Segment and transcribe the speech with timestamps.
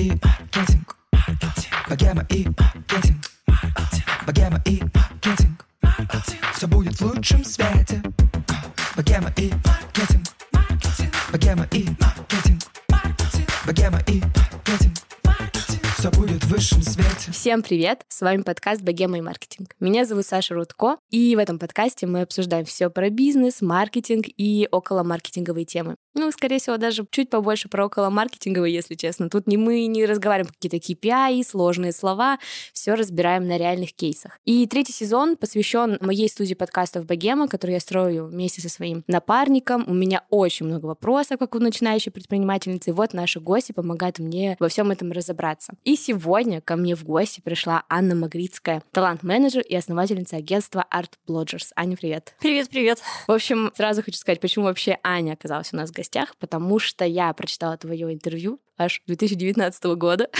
[0.00, 0.96] и маркетинг.
[1.88, 3.30] Богема и маркетинг.
[4.26, 5.66] Богема и маркетинг.
[6.54, 7.89] Все будет в лучшем свете.
[17.40, 18.04] Всем привет!
[18.08, 19.74] С вами подкаст «Богема и маркетинг».
[19.80, 24.68] Меня зовут Саша Рудко, и в этом подкасте мы обсуждаем все про бизнес, маркетинг и
[24.70, 25.96] около маркетинговые темы.
[26.12, 29.30] Ну, скорее всего, даже чуть побольше про около маркетинговые, если честно.
[29.30, 32.38] Тут не мы не разговариваем какие-то KPI, сложные слова,
[32.74, 34.38] все разбираем на реальных кейсах.
[34.44, 39.84] И третий сезон посвящен моей студии подкастов «Богема», которую я строю вместе со своим напарником.
[39.86, 42.90] У меня очень много вопросов, как у начинающей предпринимательницы.
[42.90, 45.72] И вот наши гости помогают мне во всем этом разобраться.
[45.84, 51.68] И сегодня ко мне в гости пришла Анна Магрицкая, талант-менеджер и основательница агентства Art Blodgers.
[51.76, 52.34] Аня, привет.
[52.40, 53.00] Привет, привет.
[53.28, 57.04] В общем, сразу хочу сказать, почему вообще Аня оказалась у нас в гостях, потому что
[57.04, 60.30] я прочитала твое интервью аж 2019 года.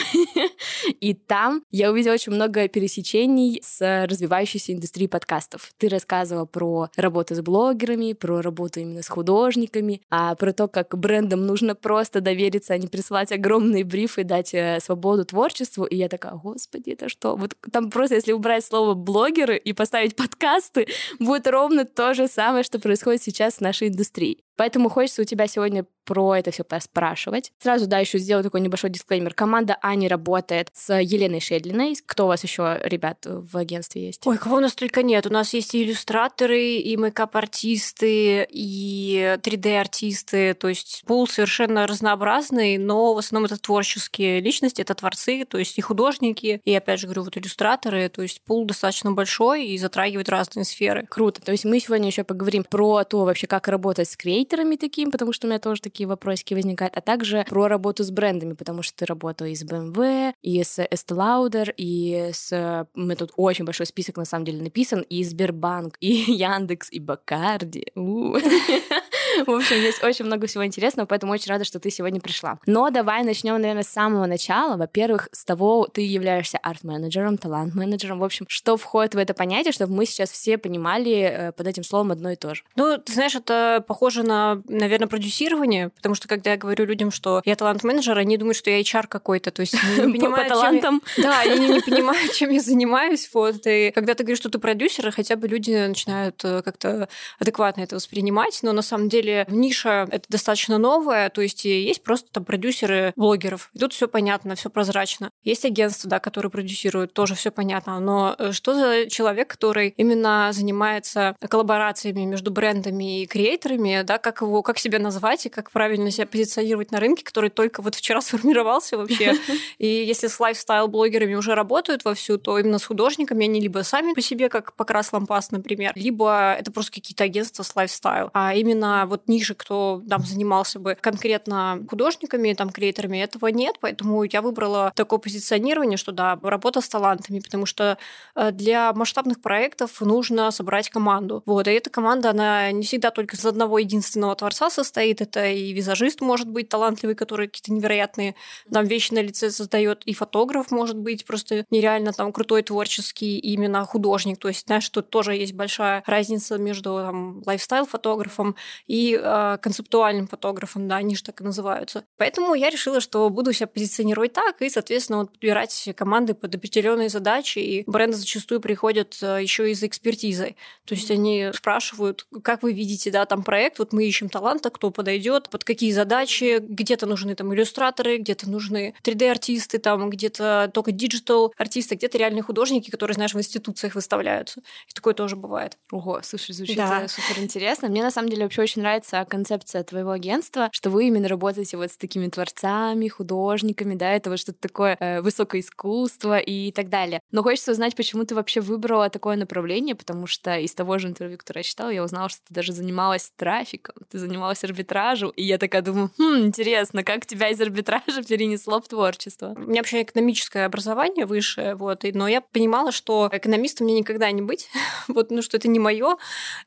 [1.01, 5.73] И там я увидела очень много пересечений с развивающейся индустрией подкастов.
[5.77, 10.97] Ты рассказывала про работу с блогерами, про работу именно с художниками, а про то, как
[10.98, 15.84] брендам нужно просто довериться, а не присылать огромные брифы, дать э, свободу творчеству.
[15.84, 17.36] И я такая, господи, это что?
[17.36, 22.64] Вот там просто, если убрать слово блогеры и поставить подкасты, будет ровно то же самое,
[22.64, 24.39] что происходит сейчас в нашей индустрии.
[24.61, 27.53] Поэтому хочется у тебя сегодня про это все поспрашивать.
[27.62, 29.33] Сразу, да, еще сделаю такой небольшой дисклеймер.
[29.33, 31.97] Команда Ани работает с Еленой Шедлиной.
[32.05, 34.27] Кто у вас еще, ребят, в агентстве есть?
[34.27, 35.27] Ой, кого у нас только нет.
[35.27, 40.52] У нас есть и иллюстраторы, и мейкап-артисты, и 3D-артисты.
[40.52, 45.78] То есть пул совершенно разнообразный, но в основном это творческие личности, это творцы, то есть
[45.78, 48.11] и художники, и, опять же, говорю, вот иллюстраторы.
[48.11, 51.06] То есть пул достаточно большой и затрагивает разные сферы.
[51.08, 51.41] Круто.
[51.41, 55.11] То есть мы сегодня еще поговорим про то вообще, как работать с креатором, хейтерами таким,
[55.11, 58.83] потому что у меня тоже такие вопросики возникают, а также про работу с брендами, потому
[58.83, 62.87] что ты работала и с BMW, и с Estee Lauder, и с...
[62.95, 67.86] Мы тут очень большой список, на самом деле, написан, и Сбербанк, и Яндекс, и Бакарди.
[69.47, 72.58] В общем, есть очень много всего интересного, поэтому очень рада, что ты сегодня пришла.
[72.67, 74.77] Но давай начнем, наверное, с самого начала.
[74.77, 78.19] Во-первых, с того, ты являешься арт-менеджером, талант-менеджером.
[78.19, 81.85] В общем, что входит в это понятие, чтобы мы сейчас все понимали э, под этим
[81.85, 82.64] словом одно и то же.
[82.74, 87.42] Ну, ты знаешь, это похоже на, наверное, продюсирование, потому что когда я говорю людям, что
[87.45, 91.02] я талант-менеджер, они думают, что я HR какой-то, то есть не понимают, по талантам.
[91.17, 93.29] Да, они не понимают, чем я занимаюсь.
[93.33, 93.67] Вот.
[93.67, 97.08] И когда ты говоришь, что ты продюсер, хотя бы люди начинают э, как-то
[97.39, 102.02] адекватно это воспринимать, но на самом деле деле ниша это достаточно новая, то есть есть
[102.02, 103.70] просто там продюсеры блогеров.
[103.74, 105.30] И тут все понятно, все прозрачно.
[105.45, 108.01] Есть агентства, да, которые продюсируют, тоже все понятно.
[108.01, 114.41] Но э, что за человек, который именно занимается коллаборациями между брендами и креаторами, да, как
[114.42, 118.20] его, как себя назвать и как правильно себя позиционировать на рынке, который только вот вчера
[118.20, 119.35] сформировался вообще.
[119.79, 124.20] И если с лайфстайл-блогерами уже работают вовсю, то именно с художниками они либо сами по
[124.20, 128.31] себе, как Покрас Лампас, например, либо это просто какие-то агентства с лайфстайл.
[128.32, 134.25] А именно вот ниже, кто там занимался бы конкретно художниками, там, креаторами, этого нет, поэтому
[134.25, 137.99] я выбрала такое позиционирование, что да, работа с талантами, потому что
[138.35, 141.43] э, для масштабных проектов нужно собрать команду.
[141.47, 145.73] Вот, и эта команда, она не всегда только из одного единственного творца состоит, это и
[145.73, 148.35] визажист может быть талантливый, который какие-то невероятные
[148.73, 153.85] там вещи на лице создает, и фотограф может быть просто нереально там крутой творческий именно
[153.85, 158.56] художник, то есть, знаешь, тут тоже есть большая разница между там lifestyle-фотографом
[158.87, 162.05] и э, концептуальным фотографом, да, они же так и называются.
[162.17, 167.09] Поэтому я решила, что буду себя позиционировать так и, соответственно, вот подбирать команды под определенные
[167.09, 167.59] задачи.
[167.59, 170.56] И бренды зачастую приходят э, еще и за экспертизой.
[170.85, 174.90] То есть они спрашивают, как вы видите, да, там проект, вот мы ищем таланта, кто
[174.90, 181.96] подойдет, под какие задачи, где-то нужны там иллюстраторы, где-то нужны 3D-артисты, там где-то только digital-артисты,
[181.96, 184.61] где-то реальные художники, которые, знаешь, в институциях выставляются.
[184.88, 185.78] И такое тоже бывает.
[185.90, 187.06] Ого, слушай, звучит да.
[187.08, 187.88] супер интересно.
[187.88, 191.76] Мне на самом деле вообще очень нравится нравится концепция твоего агентства, что вы именно работаете
[191.76, 196.88] вот с такими творцами, художниками, да, это вот что-то такое э, высокое искусство и так
[196.88, 197.20] далее.
[197.31, 201.38] Но хочется узнать, почему ты вообще выбрала такое направление, потому что из того же интервью,
[201.38, 205.59] которое я читала, я узнала, что ты даже занималась трафиком, ты занималась арбитражем, и я
[205.59, 209.55] такая думаю, хм, интересно, как тебя из арбитража перенесло в творчество?
[209.57, 214.43] У меня вообще экономическое образование высшее, вот, но я понимала, что экономистом мне никогда не
[214.43, 214.69] быть,
[215.09, 216.17] вот, ну, что это не мое,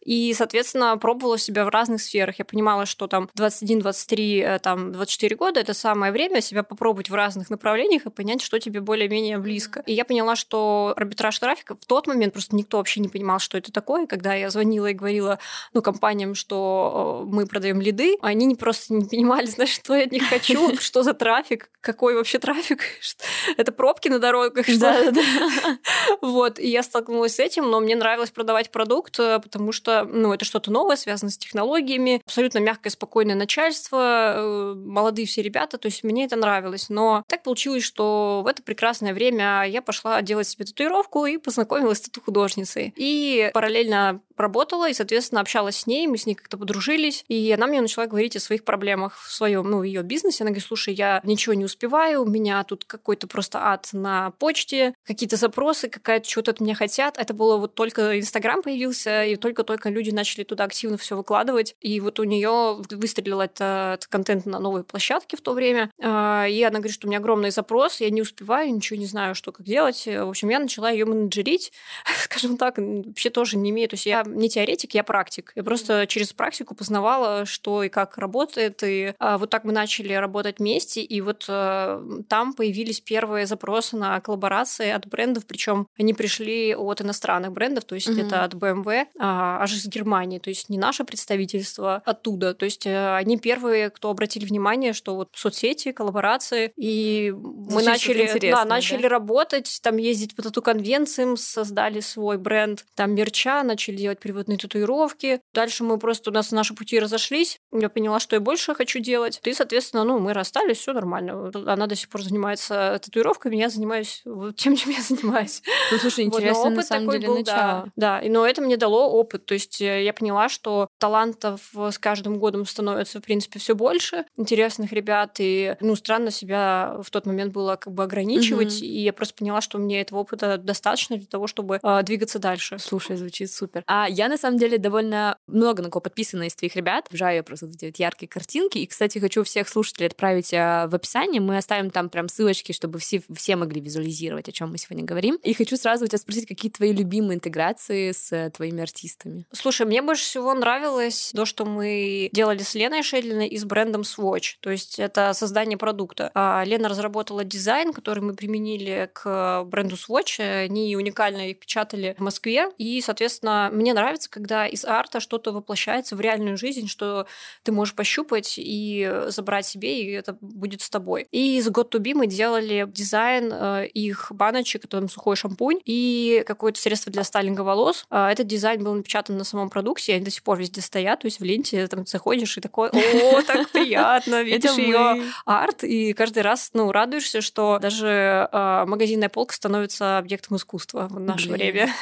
[0.04, 2.40] и, соответственно, пробовала себя в разных сферах сферах.
[2.40, 7.10] Я понимала, что там 21, 23, э, там 24 года это самое время себя попробовать
[7.10, 9.84] в разных направлениях и понять, что тебе более-менее близко.
[9.86, 13.58] И я поняла, что арбитраж трафика в тот момент просто никто вообще не понимал, что
[13.58, 14.06] это такое.
[14.06, 15.40] Когда я звонила и говорила
[15.74, 20.06] ну, компаниям, что что мы продаем лиды, они не просто не понимали, знаешь, что я
[20.06, 22.82] от них хочу, что за трафик, какой вообще трафик,
[23.58, 25.78] это пробки на дорогах, что Да, да, да.
[26.22, 30.34] Вот, и я столкнулась с этим, но мне нравилось продавать продукт, э, потому что, ну,
[30.34, 35.88] это что-то новое, связано с технологиями, абсолютно мягкое, спокойное начальство, э, молодые все ребята, то
[35.88, 36.90] есть мне это нравилось.
[36.90, 42.00] Но так получилось, что в это прекрасное время я пошла делать себе татуировку и познакомилась
[42.00, 42.94] с тату-художницей.
[42.96, 47.68] И параллельно работала и, соответственно, общалась с ней, мы с ней как-то подружились, и она
[47.68, 50.44] мне начала говорить о своих проблемах в своем, ну, ее бизнесе.
[50.44, 54.94] Она говорит, слушай, я ничего не успеваю, у меня тут какой-то просто ад на почте,
[55.06, 57.18] какие-то запросы, какая-то что-то от меня хотят.
[57.18, 61.76] Это было вот только Инстаграм появился, и только-только люди начали туда активно все выкладывать.
[61.82, 65.90] И вот у нее выстрелил это, этот контент на новой площадке в то время.
[66.02, 69.36] А, И она говорит, что у меня огромный запрос, я не успеваю, ничего не знаю,
[69.36, 70.06] что как делать.
[70.06, 71.72] В общем, я начала ее менеджерить,
[72.24, 73.90] скажем так, вообще тоже не имею.
[73.90, 75.52] То есть я не теоретик, я практик.
[75.56, 78.84] Я просто через практику познавала, что и как работает.
[78.84, 81.02] И а, вот так мы начали работать вместе.
[81.02, 85.46] И вот а, там появились первые запросы на коллаборации от брендов.
[85.48, 88.28] Причем они пришли от иностранных брендов, то есть Мгм.
[88.28, 90.38] это от BMW, а, аж из Германии.
[90.38, 92.54] То есть не наше представительство оттуда.
[92.54, 96.74] То есть они первые, кто обратили внимание, что вот соцсети, коллаборации.
[96.78, 98.66] И мы Звучит начали, да, да?
[98.66, 105.40] начали работать, там ездить по тату-конвенциям, создали свой бренд, там мерча, начали делать приводные татуировки.
[105.54, 109.40] Дальше мы просто, у нас наши пути разошлись, я поняла, что я больше хочу делать.
[109.44, 111.52] И, соответственно, ну, мы расстались, все нормально.
[111.68, 115.62] Она до сих пор занимается татуировками, я занимаюсь вот тем, чем я занимаюсь.
[115.92, 117.92] Ну, слушай, Вот, но интересно, на опыт самом такой деле, был, начало.
[117.96, 119.46] Да, да, но это мне дало опыт.
[119.46, 124.26] То есть э, я поняла, что талантов с каждым годом становится, в принципе, все больше,
[124.38, 128.86] интересных ребят, и, ну, странно себя в тот момент было как бы ограничивать, Мгм.
[128.86, 132.78] и я просто поняла, что мне этого опыта достаточно для того, чтобы э, двигаться дальше.
[132.80, 133.84] Слушай, звучит супер.
[133.88, 137.08] А я, на самом деле, довольно много на кого подписана из твоих ребят.
[137.10, 138.78] Обожаю я просто эти вот яркие картинки.
[138.78, 141.42] И, кстати, хочу всех слушателей отправить а, в описание.
[141.42, 145.38] Мы оставим там прям ссылочки, чтобы все, все могли визуализировать, о чем мы сегодня говорим.
[145.44, 149.46] И хочу сразу у тебя спросить, какие твои любимые интеграции с э, твоими артистами?
[149.52, 154.02] Слушай, мне больше всего нравилось то, что мы делали с Леной Шедлиной и с брендом
[154.02, 154.56] Swatch.
[154.62, 156.32] То есть это создание продукта.
[156.34, 160.40] А Лена разработала дизайн, который мы применили к бренду Swatch.
[160.40, 162.70] Они уникально их печатали в Москве.
[162.78, 167.28] И, соответственно, мне нравится, когда из арта что-то воплощается в реальную жизнь, что
[167.64, 171.28] ты можешь пощупать и забрать себе, и это будет с тобой.
[171.32, 175.80] И из God to Be мы делали дизайн э, их баночек, это там сухой шампунь
[175.86, 178.06] и какое-то средство для стайлинга волос.
[178.10, 181.28] А, Этот дизайн был напечатан на самом продукте, они до сих пор везде стоят, то
[181.28, 186.44] есть в ленте там заходишь и такой, о, так приятно, видишь ее арт, и каждый
[186.44, 191.94] раз, ну, радуешься, что даже а, магазинная полка становится объектом искусства в наше время.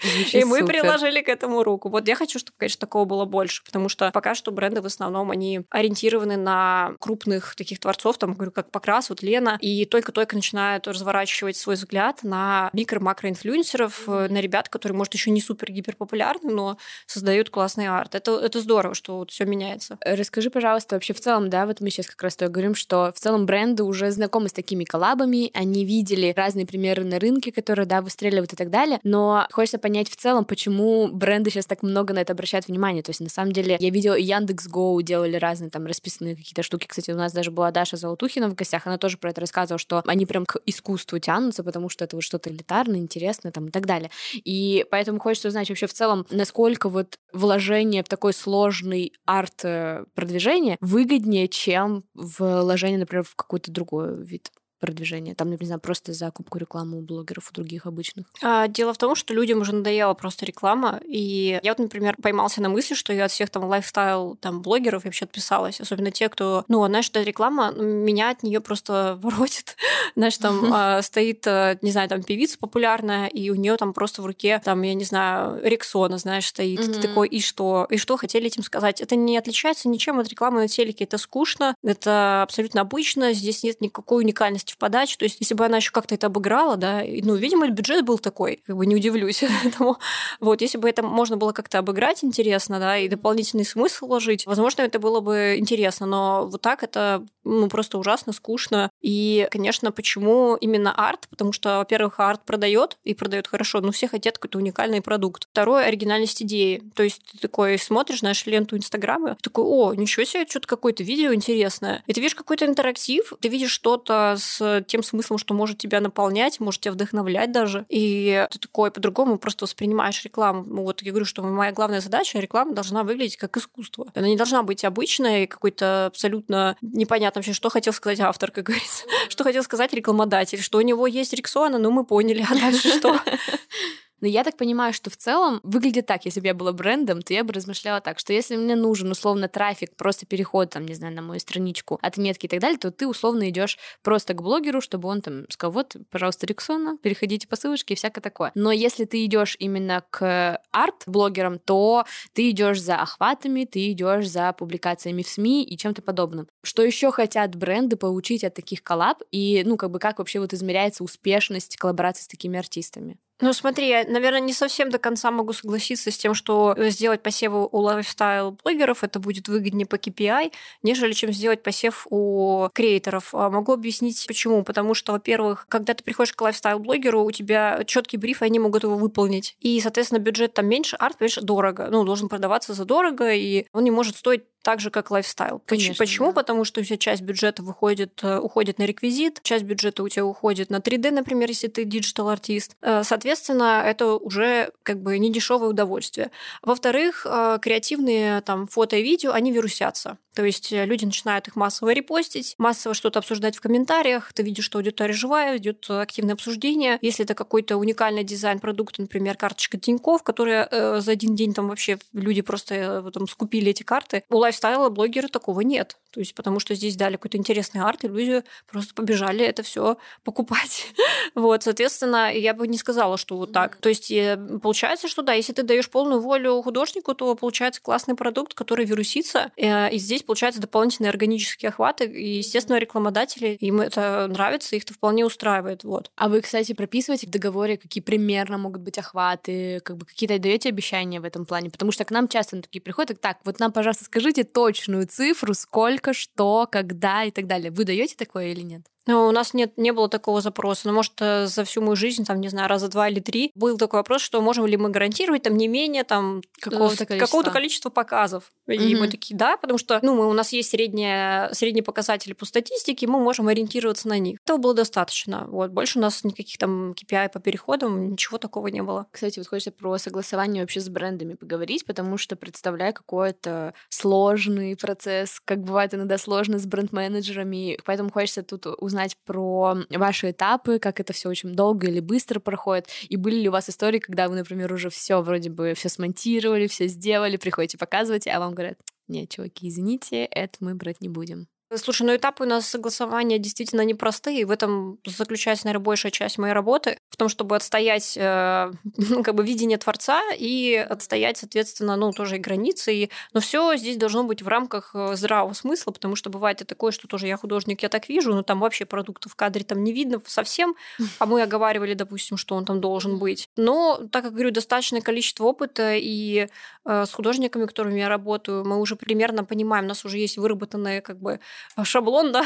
[0.00, 0.80] Звучит И мы супер.
[0.80, 1.88] приложили к этому руку.
[1.88, 5.30] Вот я хочу, чтобы, конечно, такого было больше, потому что пока что бренды в основном,
[5.30, 10.86] они ориентированы на крупных таких творцов, там, говорю, как Покрас, вот Лена, и только-только начинают
[10.86, 16.78] разворачивать свой взгляд на микро-макроинфлюенсеров, э, на ребят, которые, может, еще не супер-гипер популярны, но
[17.06, 18.14] создают классный арт.
[18.14, 19.98] Это, это здорово, что вот все меняется.
[20.04, 23.12] Расскажи, пожалуйста, вообще в целом, да, вот мы сейчас как раз то и говорим, что
[23.14, 27.86] в целом бренды уже знакомы с такими коллабами, они видели разные примеры на рынке, которые,
[27.86, 32.14] да, выстреливают и так далее, но хочется понять в целом, почему бренды сейчас так много
[32.14, 33.02] на это обращают внимание.
[33.02, 36.86] То есть, на самом деле, я видела и Яндекс.Гоу делали разные там расписанные какие-то штуки.
[36.86, 40.02] Кстати, у нас даже была Даша Золотухина в гостях, она тоже про это рассказывала, что
[40.06, 43.86] они прям к искусству тянутся, потому что это вот что-то элитарное, интересное там и так
[43.86, 44.10] далее.
[44.34, 50.04] И поэтому хочется узнать вообще в целом, насколько вот вложение в такой сложный арт э,
[50.14, 55.34] продвижение выгоднее, чем вложение, например, в какой-то другой вид продвижения.
[55.34, 58.26] Там, не знаю, просто закупку рекламы у блогеров, у других обычных.
[58.42, 61.00] А, Дело в том, что людям уже надоела просто реклама.
[61.04, 65.04] И я вот, например, поймался на мысли, что я от всех там лайфстайл там блогеров
[65.04, 65.80] вообще отписалась.
[65.80, 69.76] Особенно те, кто, ну, знаешь, эта реклама, меня от нее просто воротит.
[70.16, 74.22] Знаешь, там а, стоит, а, не знаю, там певица популярная, и у нее там просто
[74.22, 76.78] в руке, там, я не знаю, Рексона, знаешь, стоит.
[76.78, 77.86] Ты такой, и что?
[77.90, 79.00] И что хотели этим сказать?
[79.00, 81.04] Это не отличается ничем от рекламы на телеке.
[81.04, 85.16] Это скучно, это абсолютно обычно, здесь нет никакой уникальности в подаче.
[85.18, 88.62] То есть, если бы она еще как-то это обыграла, да, ну, видимо, бюджет был такой,
[88.66, 89.98] как бы не удивлюсь этому.
[90.40, 94.82] Вот, если бы это можно было как-то обыграть интересно, да, и дополнительный смысл вложить, возможно,
[94.82, 98.90] это было бы интересно, но вот так это ну, просто ужасно скучно.
[99.00, 101.26] И, конечно, почему именно арт?
[101.30, 105.48] Потому что, во-первых, арт продает и продает хорошо, но все хотят какой-то уникальный продукт.
[105.50, 106.82] Второе— оригинальность идеи.
[106.94, 111.32] То есть ты такой смотришь, знаешь, ленту Инстаграма, такой, о, ничего себе, что-то какое-то видео
[111.32, 112.02] интересное.
[112.06, 116.60] И ты видишь какой-то интерактив, ты видишь что-то с тем смыслом, что может тебя наполнять,
[116.60, 117.86] может тебя вдохновлять даже.
[117.88, 120.64] И ты такой по-другому просто воспринимаешь рекламу.
[120.66, 124.06] Ну, вот я говорю, что моя главная задача— реклама должна выглядеть как искусство.
[124.14, 129.04] Она не должна быть обычной, какой-то абсолютно непонятно вообще, что хотел сказать автор, как говорится.
[129.28, 133.20] Что хотел сказать рекламодатель, что у него есть Рексона, ну мы поняли, а дальше что?
[134.20, 137.32] Но я так понимаю, что в целом выглядит так, если бы я была брендом, то
[137.32, 141.14] я бы размышляла так, что если мне нужен условно трафик, просто переход, там, не знаю,
[141.14, 145.08] на мою страничку, отметки и так далее, то ты условно идешь просто к блогеру, чтобы
[145.08, 148.50] он там сказал, вот, пожалуйста, Рексона, переходите по ссылочке и всякое такое.
[148.54, 154.52] Но если ты идешь именно к арт-блогерам, то ты идешь за охватами, ты идешь за
[154.52, 156.48] публикациями в СМИ и чем-то подобным.
[156.64, 160.52] Что еще хотят бренды получить от таких коллаб и, ну, как бы как вообще вот
[160.52, 163.18] измеряется успешность коллаборации с такими артистами?
[163.40, 167.22] Ну, смотри, я, наверное, не совсем до конца могу согласиться с тем, что э, сделать
[167.22, 170.52] посевы у lifestyle-блогеров это будет выгоднее по KPI,
[170.82, 173.32] нежели чем сделать посев у креаторов.
[173.32, 174.64] А могу объяснить, почему.
[174.64, 178.82] Потому что, во-первых, когда ты приходишь к lifestyle-блогеру, у тебя четкий бриф, и они могут
[178.82, 179.54] его выполнить.
[179.60, 181.88] И, соответственно, бюджет там меньше, арт, конечно, дорого.
[181.92, 185.62] Ну, должен продаваться за дорого, и он не может стоить так же, как lifestyle.
[185.66, 186.28] Конечно, Почему?
[186.28, 186.34] Да.
[186.34, 190.24] Потому что у тебя часть бюджета выходит, э, уходит на реквизит, часть бюджета у тебя
[190.24, 192.76] уходит на 3D, например, если ты digital-артист.
[192.82, 196.30] Э, соответственно, это уже как бы не дешевое удовольствие.
[196.62, 200.18] Во-вторых, э, креативные там фото и видео, они вирусятся.
[200.34, 204.78] То есть люди начинают их массово репостить, массово что-то обсуждать в комментариях, ты видишь, что
[204.78, 206.98] аудитория живая, идет активное обсуждение.
[207.02, 211.98] Если это какой-то уникальный дизайн продукта, например, карточка Тинькофф, которая за один день там вообще
[212.12, 215.98] люди просто там скупили эти карты, у lifestyle блогера такого нет.
[216.10, 219.98] То есть потому что здесь дали какой-то интересный арт, и люди просто побежали это все
[220.24, 220.88] покупать.
[221.34, 223.76] вот, соответственно, я бы не сказала, что вот так.
[223.76, 228.14] То есть э, получается, что да, если ты даешь полную волю художнику, то получается классный
[228.14, 234.26] продукт, который вирусится, э, и здесь получаются дополнительные органические охваты, и, естественно, рекламодатели, им это
[234.28, 235.84] нравится, их это вполне устраивает.
[235.84, 236.10] Вот.
[236.16, 240.70] А вы, кстати, прописываете в договоре, какие примерно могут быть охваты, как бы какие-то даете
[240.70, 241.70] обещания в этом плане?
[241.70, 246.12] Потому что к нам часто такие приходят, так, вот нам, пожалуйста, скажите точную цифру, сколько
[246.12, 247.70] что, когда и так далее.
[247.70, 248.82] Вы даете такое или нет?
[249.08, 250.86] Ну, у нас нет, не было такого запроса.
[250.86, 253.78] Но, может, э, за всю мою жизнь, там, не знаю, раза два или три, был
[253.78, 257.38] такой вопрос, что можем ли мы гарантировать там не менее там какого-то количества.
[257.38, 258.52] какого количества показов.
[258.66, 259.04] И угу.
[259.04, 263.06] мы такие, да, потому что, ну, мы, у нас есть средние, средние показатели по статистике,
[263.06, 264.40] мы можем ориентироваться на них.
[264.44, 265.46] Этого было достаточно.
[265.48, 265.70] Вот.
[265.70, 269.06] Больше у нас никаких там KPI по переходам, ничего такого не было.
[269.10, 275.40] Кстати, вот хочется про согласование вообще с брендами поговорить, потому что представляю какой-то сложный процесс,
[275.42, 280.98] как бывает иногда сложно с бренд-менеджерами, поэтому хочется тут узнать узнать про ваши этапы, как
[280.98, 284.34] это все очень долго или быстро проходит, и были ли у вас истории, когда вы,
[284.34, 289.30] например, уже все вроде бы все смонтировали, все сделали, приходите показывать, а вам говорят, нет,
[289.30, 291.46] чуваки, извините, это мы брать не будем.
[291.74, 296.38] Слушай, ну этапы у нас согласования действительно непростые, и в этом заключается, наверное, большая часть
[296.38, 301.96] моей работы, в том, чтобы отстоять э, ну, как бы видение Творца и отстоять, соответственно,
[301.96, 302.94] ну, тоже и границы.
[302.94, 303.10] И...
[303.34, 306.90] Но все здесь должно быть в рамках э, здравого смысла, потому что бывает и такое,
[306.90, 309.92] что тоже я художник, я так вижу, но там вообще продукта в кадре там не
[309.92, 310.74] видно совсем,
[311.18, 313.46] а мы оговаривали, допустим, что он там должен быть.
[313.56, 316.48] Но, так как говорю, достаточное количество опыта, и
[316.86, 321.02] э, с художниками, которыми я работаю, мы уже примерно понимаем, у нас уже есть выработанные
[321.02, 321.40] как бы
[321.82, 322.44] шаблон, да,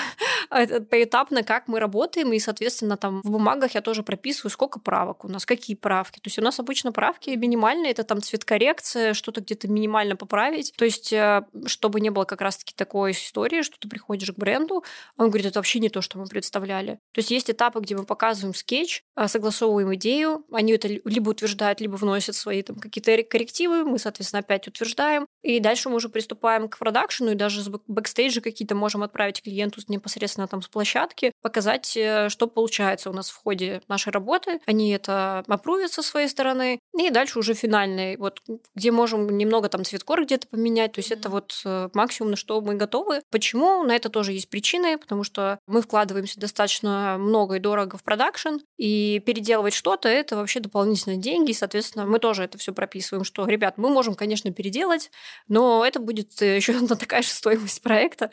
[0.91, 5.29] поэтапно, как мы работаем, и, соответственно, там в бумагах я тоже прописываю, сколько правок у
[5.29, 6.19] нас, какие правки.
[6.19, 10.73] То есть у нас обычно правки минимальные, это там цветкоррекция, что-то где-то минимально поправить.
[10.77, 14.85] То есть э, чтобы не было как раз-таки такой истории, что ты приходишь к бренду,
[15.17, 16.99] он говорит, это вообще не то, что мы представляли.
[17.13, 21.81] То есть есть этапы, где мы показываем скетч, э, согласовываем идею, они это либо утверждают,
[21.81, 26.69] либо вносят свои там какие-то коррективы, мы, соответственно, опять утверждаем, и дальше мы уже приступаем
[26.69, 31.97] к продакшену, и даже с бэкстейджа какие-то можем отправить клиенту непосредственно там с площадки, показать,
[31.97, 34.61] э, что получается у нас в ходе нашей работы.
[34.67, 36.79] Они это опрувят со своей стороны.
[36.99, 38.41] И дальше уже финальный, вот
[38.75, 40.93] где можем немного там цветкор где-то поменять.
[40.93, 43.23] То есть это вот э, максимум, на что мы готовы.
[43.31, 43.83] Почему?
[43.85, 48.57] На это тоже есть причины, потому что мы вкладываемся достаточно много и дорого в продакшн,
[48.77, 53.47] и переделывать что-то— это вообще дополнительные деньги, и, соответственно, мы тоже это все прописываем, что,
[53.47, 55.11] ребят, мы можем, конечно, переделать,
[55.49, 58.31] но это будет еще одна такая же стоимость проекта.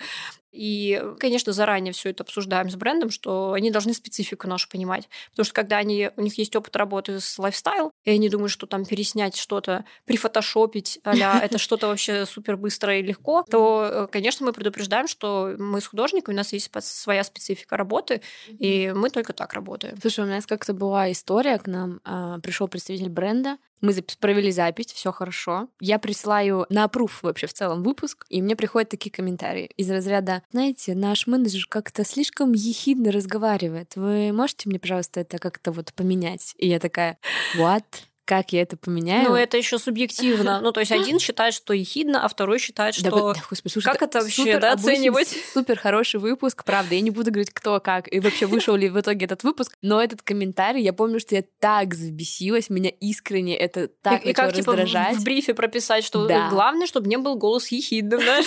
[0.51, 5.09] И, конечно, заранее все это обсуждаем с брендом, что они должны специфику нашу понимать.
[5.31, 8.65] Потому что когда они, у них есть опыт работы с лайфстайл, и они думают, что
[8.65, 11.13] там переснять что-то, прифотошопить, а
[11.43, 15.87] это что-то вообще супер быстро и легко, то, э, конечно, мы предупреждаем, что мы с
[15.87, 19.97] художниками, у нас есть своя специфика работы, и мы только так работаем.
[20.01, 24.87] Слушай, у нас как-то была история, к нам а, пришел представитель бренда, мы провели запись,
[24.87, 25.69] все хорошо.
[25.79, 30.43] Я присылаю на опруф вообще в целом выпуск, и мне приходят такие комментарии из разряда,
[30.51, 33.95] знаете, наш менеджер как-то слишком ехидно разговаривает.
[33.95, 36.53] Вы можете мне, пожалуйста, это как-то вот поменять?
[36.57, 37.17] И я такая,
[37.57, 37.83] what?
[38.29, 39.27] Как я это поменяю.
[39.27, 40.61] Ну, это еще субъективно.
[40.61, 43.33] Ну, то есть один считает, что ехидно, а второй считает, что...
[43.33, 45.35] Да, господи, слушай, как это вообще супер, да, оценивать?
[45.53, 46.93] Супер хороший выпуск, правда.
[46.93, 49.99] Я не буду говорить, кто как, и вообще вышел ли в итоге этот выпуск, но
[49.99, 54.53] этот комментарий, я помню, что я так взбесилась, меня искренне это так и, и как,
[54.53, 55.17] типа, раздражать.
[55.17, 56.49] в брифе прописать, что да.
[56.49, 58.45] главное, чтобы не был голос ехидным, знаешь?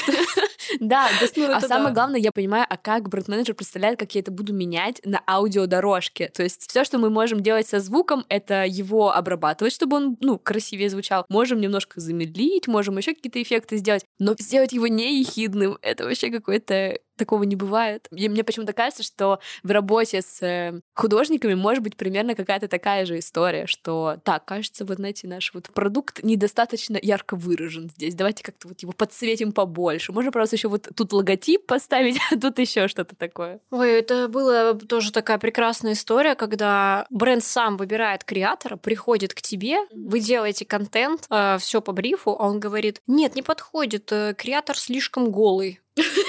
[0.78, 4.52] Да, ну, а самое главное, я понимаю, а как бренд-менеджер представляет, как я это буду
[4.52, 6.28] менять на аудиодорожке.
[6.28, 10.38] То есть все, что мы можем делать со звуком, это его обрабатывать, чтобы он, ну,
[10.38, 11.24] красивее звучал.
[11.28, 16.30] Можем немножко замедлить, можем еще какие-то эффекты сделать, но сделать его не ехидным, это вообще
[16.30, 18.08] какой-то такого не бывает.
[18.10, 23.06] И мне почему-то кажется, что в работе с э, художниками может быть примерно какая-то такая
[23.06, 28.14] же история, что так, кажется, вот, знаете, наш вот продукт недостаточно ярко выражен здесь.
[28.14, 30.12] Давайте как-то вот его подсветим побольше.
[30.12, 33.60] Можно просто еще вот тут логотип поставить, а тут еще что-то такое.
[33.70, 39.78] Ой, это была тоже такая прекрасная история, когда бренд сам выбирает креатора, приходит к тебе,
[39.92, 44.76] вы делаете контент, э, все по брифу, а он говорит, нет, не подходит, э, креатор
[44.76, 45.81] слишком голый.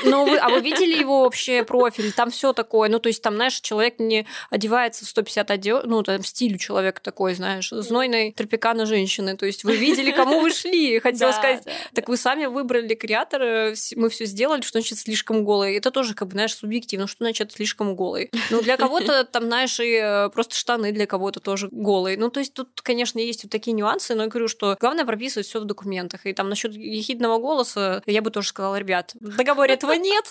[0.04, 2.12] Ну, вы, а вы видели его вообще профиль?
[2.12, 2.90] Там все такое.
[2.90, 6.58] Ну, то есть, там, знаешь, человек не одевается в 150 одел, ну, там стиль у
[6.58, 9.38] человека такой, знаешь, знойной тропикана женщины.
[9.38, 11.00] То есть, вы видели, кому вы шли.
[11.00, 12.12] Хотела да, сказать, да, так да.
[12.12, 15.76] вы сами выбрали креатора, мы все сделали, что значит слишком голый.
[15.78, 17.08] Это тоже, как бы, знаешь, субъективно.
[17.08, 18.32] Что значит слишком голый?
[18.50, 22.18] Ну, для кого-то там, знаешь, и э, просто штаны для кого-то тоже голые.
[22.18, 25.48] Ну, то есть, тут, конечно, есть вот такие нюансы, но я говорю, что главное прописывать
[25.48, 26.26] все в документах.
[26.26, 30.26] И там насчет ехидного голоса я бы тоже сказала, ребят, договор договоре этого нет.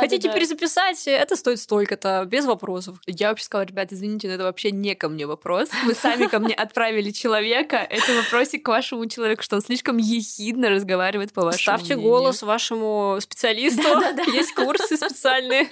[0.00, 2.96] Хотите перезаписать, это стоит столько-то, без вопросов.
[3.06, 5.70] Я вообще сказала, ребят, извините, но это вообще не ко мне вопрос.
[5.84, 7.76] Вы сами ко мне отправили человека.
[7.76, 13.18] Это вопросик к вашему человеку, что он слишком ехидно разговаривает по вашему Ставьте голос вашему
[13.20, 13.82] специалисту.
[14.32, 15.68] Есть курсы специальные.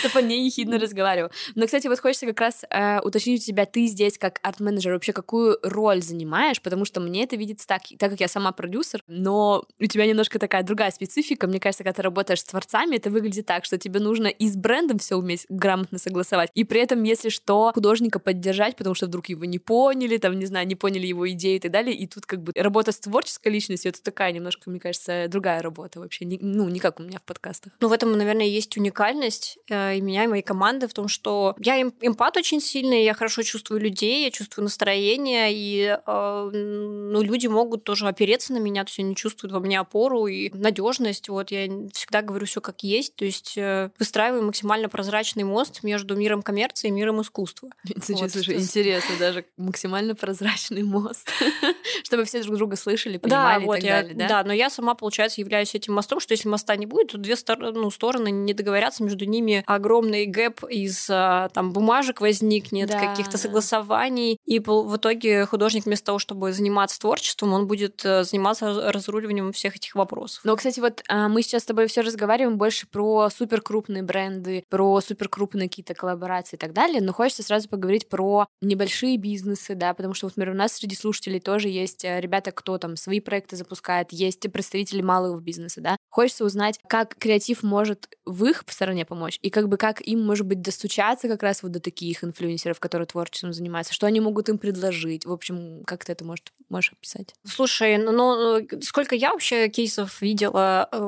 [0.00, 1.30] Чтобы он не ехидно разговаривал.
[1.54, 5.12] Но, кстати, вот хочется как раз э, уточнить у тебя, ты здесь как арт-менеджер вообще
[5.12, 9.64] какую роль занимаешь, потому что мне это видится так, так как я сама продюсер, но
[9.78, 11.46] у тебя немножко такая другая специфика.
[11.46, 14.56] Мне кажется, когда ты работаешь с творцами, это выглядит так, что тебе нужно и с
[14.56, 19.28] брендом все уметь грамотно согласовать, и при этом, если что, художника поддержать, потому что вдруг
[19.30, 22.26] его не поняли, там, не знаю, не поняли его идеи и так далее, и тут
[22.26, 26.68] как бы работа с творческой личностью, это такая немножко, мне кажется, другая работа вообще, ну,
[26.68, 27.72] не как у меня в подкастах.
[27.80, 31.54] Ну, в этом, наверное, есть уникальность э, и меня, и моей команды в том, что
[31.58, 37.46] я эмпат очень сильный, я хорошо чувствую людей, я чувствую настроение, и э, ну, люди
[37.46, 41.28] могут тоже опереться на меня, то есть они чувствуют во мне опору и надежность.
[41.28, 46.16] Вот я всегда говорю все как есть, то есть э, выстраиваю максимально прозрачный мост между
[46.16, 47.70] миром коммерции и миром искусства.
[47.84, 48.30] вот.
[48.30, 51.28] слушай, интересно, даже максимально прозрачный мост,
[52.04, 54.28] чтобы все друг друга слышали, понимали да, вот и так я, далее, да?
[54.28, 57.36] Да, но я сама, получается, являюсь этим мостом, что если моста не будет, то две
[57.36, 62.98] стор- ну, стороны не договорятся, между ними огромный гэп из а, там бумажек возникнет, да,
[62.98, 68.92] каких-то согласований, и в итоге художник вместо того, чтобы заниматься творчеством, он будет э, заниматься
[68.92, 70.40] разруливанием всех этих вопросов.
[70.44, 75.00] Но, кстати, вот а, мы сейчас тобой все разговариваем больше про супер крупные бренды, про
[75.00, 79.94] супер крупные какие-то коллаборации и так далее, но хочется сразу поговорить про небольшие бизнесы, да,
[79.94, 83.56] потому что, например, у нас среди слушателей тоже есть э, ребята, кто там свои проекты
[83.56, 85.96] запускает, есть представители малого бизнеса, да.
[86.08, 90.46] Хочется узнать, как креатив может в их стороне помочь, и как бы как им, может
[90.46, 94.58] быть, достучаться как раз вот до таких инфлюенсеров, которые творчеством занимаются, что они могут им
[94.58, 97.34] предложить, в общем, как ты это может, можешь описать?
[97.44, 100.98] Слушай, ну, ну сколько я вообще кейсов видела, э,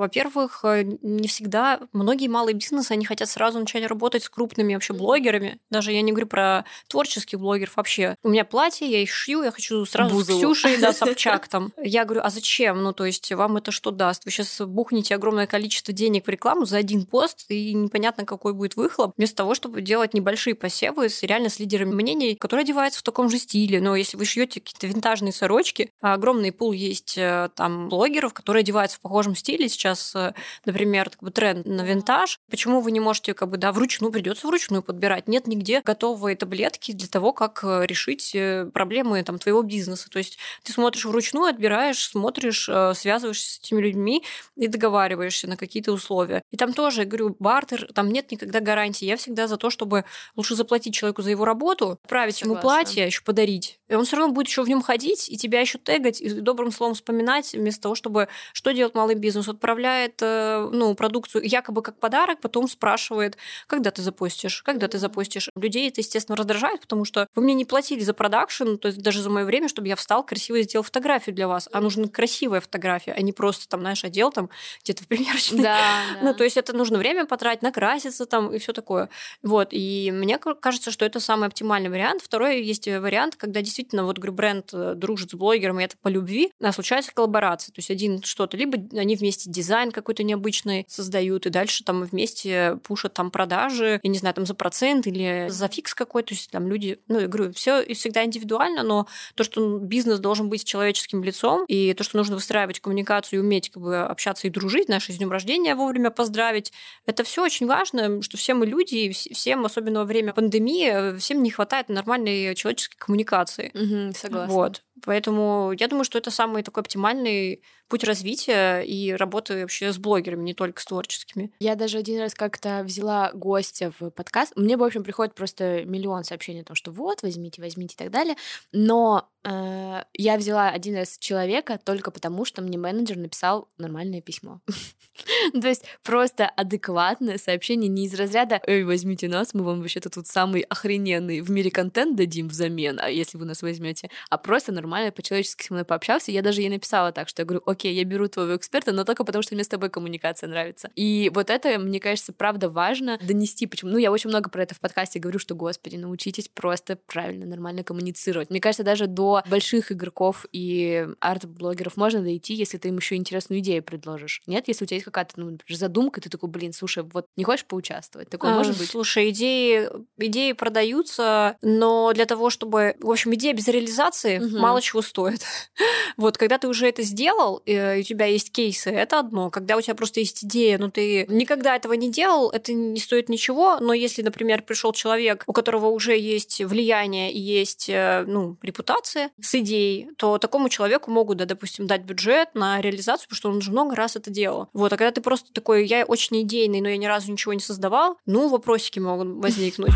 [0.51, 4.93] во-первых, э, не всегда, многие малые бизнесы, они хотят сразу начать работать с крупными вообще
[4.93, 5.59] блогерами.
[5.71, 8.17] Даже я не говорю про творческих блогеров вообще.
[8.23, 10.39] У меня платье, я их шью, я хочу сразу Бузову.
[10.39, 11.73] с Ксюшей, да, Собчак там.
[11.83, 12.83] Я говорю, а зачем?
[12.83, 14.25] Ну, то есть вам это что даст?
[14.25, 18.77] Вы сейчас бухнете огромное количество денег в рекламу за один пост, и непонятно, какой будет
[18.77, 23.03] выхлоп, вместо того, чтобы делать небольшие посевы с реально с лидерами мнений, которые одеваются в
[23.03, 23.81] таком же стиле.
[23.81, 28.61] Но если вы шьете какие-то винтажные сорочки, а огромный пул есть э, там блогеров, которые
[28.61, 29.69] одеваются в похожем стиле.
[29.69, 30.35] Сейчас э,
[30.65, 34.47] например, как бы тренд на винтаж, почему вы не можете как бы, да, вручную, придется
[34.47, 35.29] вручную подбирать.
[35.29, 40.09] Нет нигде готовой таблетки для того, как э, решить э, проблемы там, твоего бизнеса.
[40.11, 44.25] То есть ты смотришь вручную, отбираешь, смотришь, э, связываешься с этими людьми
[44.57, 46.43] и договариваешься на какие-то условия.
[46.51, 49.05] И там тоже, я говорю, бартер, там нет никогда гарантии.
[49.05, 50.05] Я всегда за то, чтобы
[50.37, 52.53] лучше заплатить человеку за его работу, отправить Согласна.
[52.53, 53.80] ему платье, еще подарить.
[53.91, 56.71] И он все равно будет еще в нем ходить и тебя еще тегать, и добрым
[56.71, 59.49] словом вспоминать, вместо того, чтобы что делать малый бизнес.
[59.49, 65.51] Отправляет ну, продукцию якобы как подарок, потом спрашивает, когда ты запустишь, когда ты запустишь.
[65.57, 69.23] Людей это, естественно, раздражает, потому что вы мне не платили за продакшн, то есть даже
[69.23, 71.69] за мое время, чтобы я встал, красиво сделал фотографию для вас.
[71.73, 74.51] А нужна красивая фотография, а не просто там, знаешь, одел там
[74.85, 75.63] где-то в примерочной.
[75.63, 75.79] Да,
[76.15, 76.23] да.
[76.23, 79.09] Ну, то есть это нужно время потратить, накраситься там и все такое.
[79.43, 79.69] Вот.
[79.73, 82.23] И мне кажется, что это самый оптимальный вариант.
[82.23, 86.09] Второй есть вариант, когда действительно, вот, говорю, бренд э, дружит с блогером, и это по
[86.09, 87.73] любви, а случается коллаборация.
[87.73, 92.79] То есть один что-то, либо они вместе дизайн какой-то необычный создают, и дальше там вместе
[92.85, 96.29] пушат там продажи, я не знаю, там за процент или за фикс какой-то.
[96.29, 100.49] То есть там люди, ну, я говорю, все всегда индивидуально, но то, что бизнес должен
[100.49, 104.51] быть человеческим лицом, и то, что нужно выстраивать коммуникацию и уметь как бы общаться и
[104.51, 106.73] дружить, наше с днем рождения вовремя поздравить,
[107.07, 111.43] это все очень важно, что все мы люди, и всем, особенно во время пандемии, всем
[111.43, 113.70] не хватает нормальной человеческой коммуникации.
[113.75, 114.55] Угу, согласна.
[114.55, 114.83] Вот.
[115.05, 120.43] Поэтому я думаю, что это самый такой оптимальный путь развития и работы вообще с блогерами,
[120.43, 121.53] не только с творческими.
[121.59, 124.53] Я даже один раз как-то взяла гостя в подкаст.
[124.57, 128.11] Мне, в общем, приходит просто миллион сообщений о том, что вот, возьмите, возьмите и так
[128.11, 128.37] далее.
[128.73, 134.61] Но э, я взяла один раз человека только потому, что мне менеджер написал нормальное письмо.
[135.61, 140.29] То есть просто адекватное сообщение не из разряда «Эй, возьмите нас, мы вам вообще-то тут
[140.29, 145.11] самый охрененный в мире контент дадим взамен, а если вы нас возьмете», а просто нормально
[145.11, 146.31] по-человечески со мной пообщался.
[146.31, 149.25] Я даже ей написала так, что я говорю, окей, я беру твоего эксперта, но только
[149.25, 150.91] потому, что мне с тобой коммуникация нравится.
[150.95, 153.67] И вот это, мне кажется, правда важно донести.
[153.67, 153.93] Почему?
[153.93, 157.85] Ну, я очень много про это в подкасте говорю, что, господи, научитесь просто правильно, нормально
[157.85, 158.51] коммуницировать.
[158.51, 163.61] Мне кажется, даже до больших игроков и арт-блогеров можно дойти, если ты им еще интересную
[163.61, 164.43] идею предложишь.
[164.47, 167.67] Нет, если у тебя есть какая-то ну, задумка, ты такой, блин, слушай, вот не хочешь
[167.67, 168.29] поучаствовать?
[168.29, 168.89] Такое а, может быть?
[168.91, 169.89] Слушай, идеи,
[170.19, 172.97] идеи продаются, но для того, чтобы...
[173.01, 174.59] В общем, идея без реализации угу.
[174.59, 175.45] мало чего стоит.
[176.17, 179.51] вот, когда ты уже это сделал, и у тебя есть кейсы, это одно.
[179.51, 183.29] Когда у тебя просто есть идея, но ты никогда этого не делал, это не стоит
[183.29, 183.79] ничего.
[183.81, 189.31] Но если, например, пришел человек, у которого уже есть влияние и есть, э, ну, репутация
[189.41, 193.57] с идеей, то такому человеку могут, да, допустим, дать бюджет на реализацию, потому что он
[193.59, 194.69] уже много раз это делал.
[194.73, 197.61] Вот, а когда ты просто такой, я очень идейный, но я ни разу ничего не
[197.61, 199.93] создавал, ну, вопросики могут возникнуть.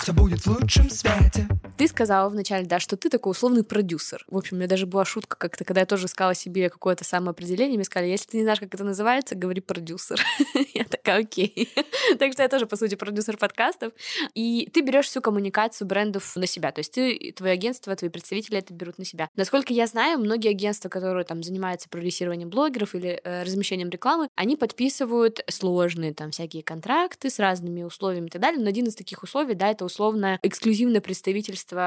[0.00, 1.48] Все будет в лучшем свете.
[1.96, 4.22] Сказала вначале, да, что ты такой условный продюсер.
[4.28, 7.76] В общем, у меня даже была шутка как-то, когда я тоже искала себе какое-то самоопределение,
[7.76, 10.22] мне сказали, если ты не знаешь, как это называется, говори продюсер.
[10.74, 11.72] я такая, окей.
[12.18, 13.94] так что я тоже, по сути, продюсер подкастов.
[14.34, 16.70] И ты берешь всю коммуникацию брендов на себя.
[16.70, 19.30] То есть ты, твое агентство, твои представители это берут на себя.
[19.34, 24.58] Насколько я знаю, многие агентства, которые там занимаются продюсированием блогеров или э, размещением рекламы, они
[24.58, 28.60] подписывают сложные там всякие контракты с разными условиями и так далее.
[28.60, 31.85] Но один из таких условий, да, это условно эксклюзивное представительство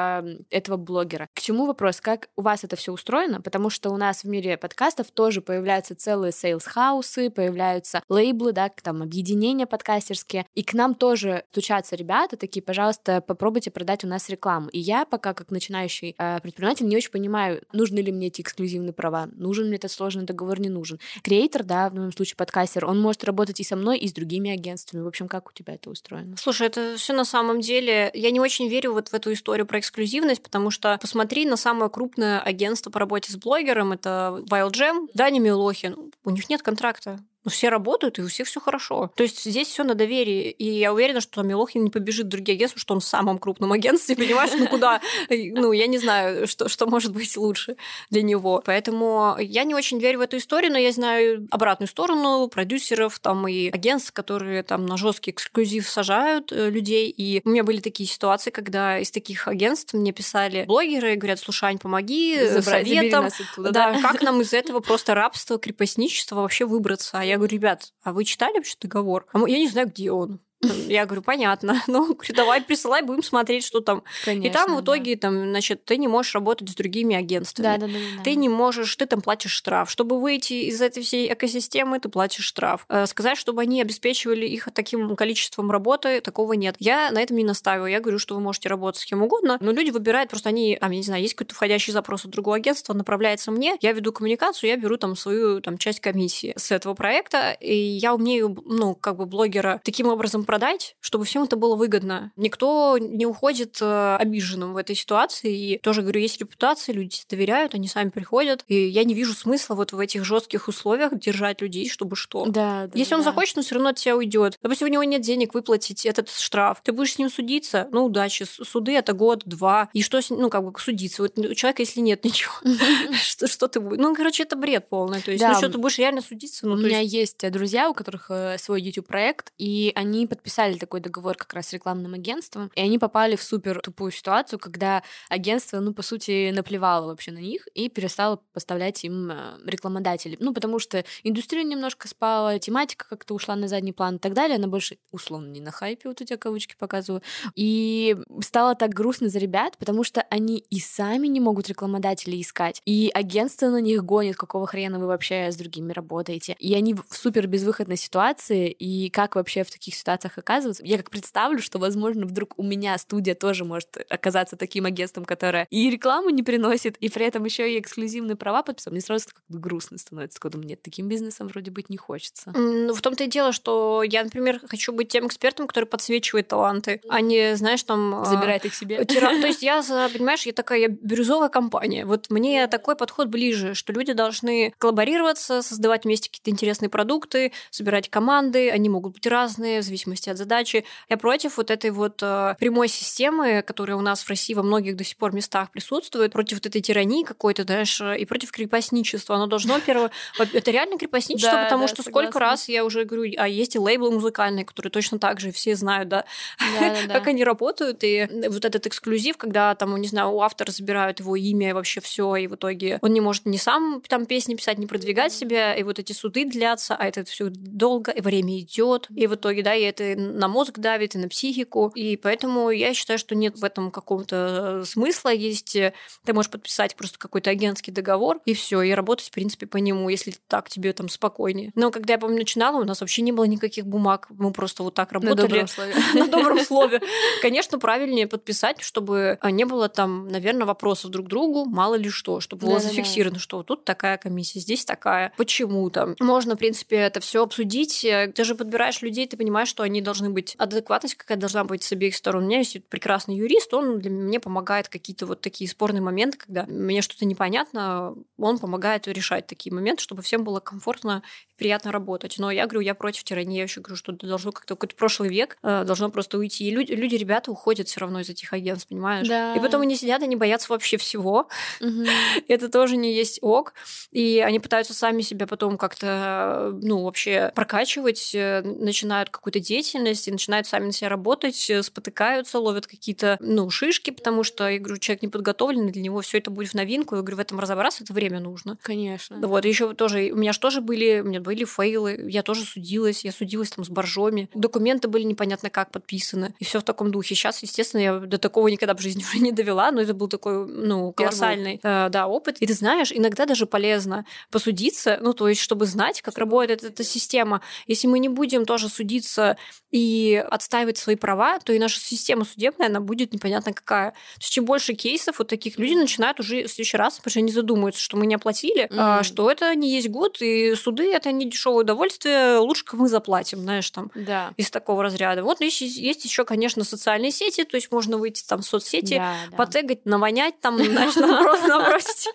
[0.49, 1.27] этого блогера.
[1.33, 2.01] К чему вопрос?
[2.01, 3.41] Как у вас это все устроено?
[3.41, 8.51] Потому что у нас в мире подкастов тоже появляются целые sales house ы, появляются лейблы,
[8.51, 14.07] да, там объединения подкастерские, и к нам тоже стучатся ребята такие, пожалуйста, попробуйте продать у
[14.07, 14.69] нас рекламу.
[14.69, 18.93] И я пока как начинающий э, предприниматель не очень понимаю, нужны ли мне эти эксклюзивные
[18.93, 20.99] права, нужен мне этот сложный договор, не нужен.
[21.23, 24.51] Креатор, да, в моем случае подкастер, он может работать и со мной, и с другими
[24.51, 25.01] агентствами.
[25.01, 26.35] В общем, как у тебя это устроено?
[26.37, 29.79] Слушай, это все на самом деле, я не очень верю вот в эту историю про
[29.89, 35.07] эксклюзивность, потому что посмотри на самое крупное агентство по работе с блогером, это Wild Jam,
[35.13, 39.11] Дани Милохин, у них нет контракта но все работают, и у всех все хорошо.
[39.15, 40.49] То есть здесь все на доверии.
[40.49, 43.71] И я уверена, что Милохин не побежит в другие агентства, что он в самом крупном
[43.71, 45.01] агентстве, понимаешь, ну куда?
[45.29, 47.75] Ну, я не знаю, что, что может быть лучше
[48.09, 48.61] для него.
[48.65, 53.47] Поэтому я не очень верю в эту историю, но я знаю обратную сторону продюсеров там
[53.47, 57.09] и агентств, которые там на жесткий эксклюзив сажают э, людей.
[57.09, 61.69] И у меня были такие ситуации, когда из таких агентств мне писали блогеры говорят, слушай,
[61.69, 63.25] Ань, помоги Забрать, советом.
[63.25, 67.19] Оттуда, да, да, как нам из этого просто рабства, крепостничества вообще выбраться?
[67.29, 69.27] Я говорю, ребят, а вы читали вообще договор?
[69.33, 70.39] А я не знаю, где он.
[70.61, 71.81] Я говорю, понятно.
[71.87, 74.03] Ну, говорю, давай присылай, будем смотреть, что там.
[74.23, 74.83] Конечно, И там в да.
[74.83, 77.65] итоге, там, значит, ты не можешь работать с другими агентствами.
[77.65, 78.39] Да, да, да, да, Ты да.
[78.39, 79.89] не можешь, ты там платишь штраф.
[79.89, 82.85] Чтобы выйти из этой всей экосистемы, ты платишь штраф.
[82.89, 86.75] Э, Сказать, чтобы они обеспечивали их таким количеством работы, такого нет.
[86.79, 87.91] Я на этом не настаиваю.
[87.91, 90.91] Я говорю, что вы можете работать с кем угодно, но люди выбирают, просто они, там,
[90.91, 94.69] я не знаю, есть какой-то входящий запрос от другого агентства, направляется мне, я веду коммуникацию,
[94.69, 99.17] я беру там свою там, часть комиссии с этого проекта, и я умею, ну, как
[99.17, 102.31] бы блогера таким образом продать, чтобы всем это было выгодно.
[102.35, 107.75] Никто не уходит э, обиженным в этой ситуации, и тоже, говорю, есть репутация, люди доверяют,
[107.75, 111.87] они сами приходят, и я не вижу смысла вот в этих жестких условиях держать людей,
[111.87, 112.47] чтобы что.
[112.47, 113.25] Да, да, Если он да.
[113.25, 114.57] захочет, он все равно от тебя уйдет.
[114.63, 116.81] Допустим, у него нет денег выплатить этот штраф.
[116.83, 118.43] Ты будешь с ним судиться, ну, удачи.
[118.43, 119.89] Суды это год, два.
[119.93, 121.21] И что с ним, ну, как бы судиться?
[121.21, 122.53] Вот у человека, если нет ничего,
[123.13, 123.99] что, ты будешь?
[124.01, 125.21] Ну, короче, это бред полный.
[125.21, 126.65] То есть, ну, что ты будешь реально судиться?
[126.65, 130.77] Ну, У меня есть- есть э, друзья, у которых э, свой YouTube-проект, и они подписали
[130.77, 135.03] такой договор как раз с рекламным агентством, и они попали в супер тупую ситуацию, когда
[135.27, 140.37] агентство, ну, по сути, наплевало вообще на них и перестало поставлять им э, рекламодателей.
[140.39, 144.55] Ну, потому что индустрия немножко спала, тематика как-то ушла на задний план и так далее,
[144.55, 147.21] она больше, условно, не на хайпе, вот у тебя кавычки показываю.
[147.55, 152.81] И стало так грустно за ребят, потому что они и сами не могут рекламодателей искать,
[152.85, 156.55] и агентство на них гонит, какого хрена вы вообще с другими работаете.
[156.59, 160.83] И они в супер безвыходной ситуации, и как вообще в таких ситуациях оказываться.
[160.85, 165.67] Я как представлю, что, возможно, вдруг у меня студия тоже может оказаться таким агентством, которое
[165.69, 168.91] и рекламу не приносит, и при этом еще и эксклюзивные права подписал.
[168.91, 172.51] Мне сразу как бы грустно становится, когда мне таким бизнесом вроде быть не хочется.
[172.55, 177.01] Ну, в том-то и дело, что я, например, хочу быть тем экспертом, который подсвечивает таланты,
[177.09, 178.15] а не, знаешь, там...
[178.15, 179.03] а, Забирает их себе.
[179.05, 179.13] То
[179.47, 179.81] есть я,
[180.13, 182.05] понимаешь, я такая я бирюзовая компания.
[182.05, 188.09] Вот мне такой подход ближе, что люди должны коллаборироваться, создавать вместе какие-то интересные продукты, собирать
[188.09, 190.85] команды, они могут быть разные в зависимости от задачи.
[191.09, 194.95] Я против вот этой вот э, прямой системы, которая у нас в России во многих
[194.95, 199.35] до сих пор местах присутствует, против вот этой тирании какой-то, знаешь, э, и против крепостничества.
[199.35, 200.11] Оно должно первое...
[200.37, 202.39] Это реально крепостничество, Да, потому да, что сколько согласна.
[202.39, 206.09] раз я уже говорю, а есть и лейблы музыкальные, которые точно так же все знают,
[206.09, 206.25] да,
[207.07, 211.35] как они работают, и вот этот эксклюзив, когда там, не знаю, у автора забирают его
[211.35, 214.77] имя и вообще все, и в итоге он не может ни сам там песни писать,
[214.77, 219.07] не продвигать себя, и вот эти суды длятся, а это все долго, и время идет,
[219.09, 222.93] и в итоге, да, и это на мозг давит, и на психику, и поэтому я
[222.93, 225.93] считаю, что нет в этом какого-то э, смысла, есть, э,
[226.25, 230.09] ты можешь подписать просто какой-то агентский договор, и все, и работать, в принципе, по нему,
[230.09, 231.71] если так тебе там спокойнее.
[231.75, 234.93] Но когда я, помню, начинала, у нас вообще не было никаких бумаг, мы просто вот
[234.93, 235.47] так На работали.
[235.47, 235.93] добром слове.
[236.13, 237.01] на добром слове.
[237.41, 242.39] Конечно, правильнее подписать, чтобы а, не было там, наверное, вопросов друг другу, мало ли что,
[242.39, 246.15] чтобы было зафиксировано, что вот тут такая комиссия, здесь такая, почему там.
[246.19, 248.03] Можно, в принципе, это все обсудить.
[248.05, 251.83] Э, Ты же подбираешь людей, ты понимаешь, что они должны быть, адекватность какая должна быть
[251.83, 252.43] с обеих сторон.
[252.43, 256.65] У меня есть прекрасный юрист, он для меня помогает какие-то вот такие спорные моменты, когда
[256.67, 262.35] мне что-то непонятно, он помогает решать такие моменты, чтобы всем было комфортно и приятно работать.
[262.37, 265.57] Но я говорю, я против тирании, я еще говорю, что должно как-то какой-то прошлый век
[265.63, 266.67] э, должно просто уйти.
[266.67, 269.27] И люди, люди, ребята уходят все равно из этих агентств, понимаешь?
[269.27, 269.55] Да.
[269.55, 271.49] И потом они сидят, они боятся вообще всего.
[272.47, 273.73] Это тоже не есть ок.
[274.11, 279.78] И они пытаются сами себя потом как-то, э, ну, вообще прокачивать, э, начинают какую-то деятельность
[279.79, 284.79] и начинают сами на себя работать, э, спотыкаются, ловят какие-то, ну, шишки, потому что, я
[284.79, 287.15] говорю, человек неподготовленный, для него все это будет в новинку.
[287.15, 288.77] Я говорю, в этом разобраться это время нужно.
[288.81, 289.39] Конечно.
[289.47, 293.23] Вот, еще тоже, у меня же тоже были, у меня были фейлы, я тоже судилась,
[293.23, 297.35] я судилась там с боржоми, документы были непонятно как подписаны, и все в таком духе.
[297.35, 300.67] Сейчас, естественно, я до такого никогда в жизни уже не довела, но это был такой,
[300.67, 302.57] ну, колоссальный, э, да, опыт.
[302.59, 307.03] И ты знаешь, иногда даже полезно посудиться, ну, то есть, чтобы знать, как работает эта
[307.03, 307.61] система.
[307.87, 309.57] Если мы не будем тоже судиться
[309.91, 314.11] и отстаивать свои права, то и наша система судебная, она будет непонятно какая.
[314.11, 317.39] То есть, чем больше кейсов вот таких, люди начинают уже в следующий раз, потому что
[317.39, 319.23] они задумаются, что мы не оплатили, а, Мгм.
[319.23, 323.89] что это не есть год, и суды это не дешевое удовольствие, лучше мы заплатим, знаешь,
[323.89, 324.53] там Да.
[324.57, 325.43] из такого разряда.
[325.43, 329.33] Вот, есть, есть еще, конечно, социальные сети, то есть можно выйти там в соцсети, Да,
[329.51, 329.57] да.
[329.57, 332.27] потегать, навонять, там, наброс- набросить.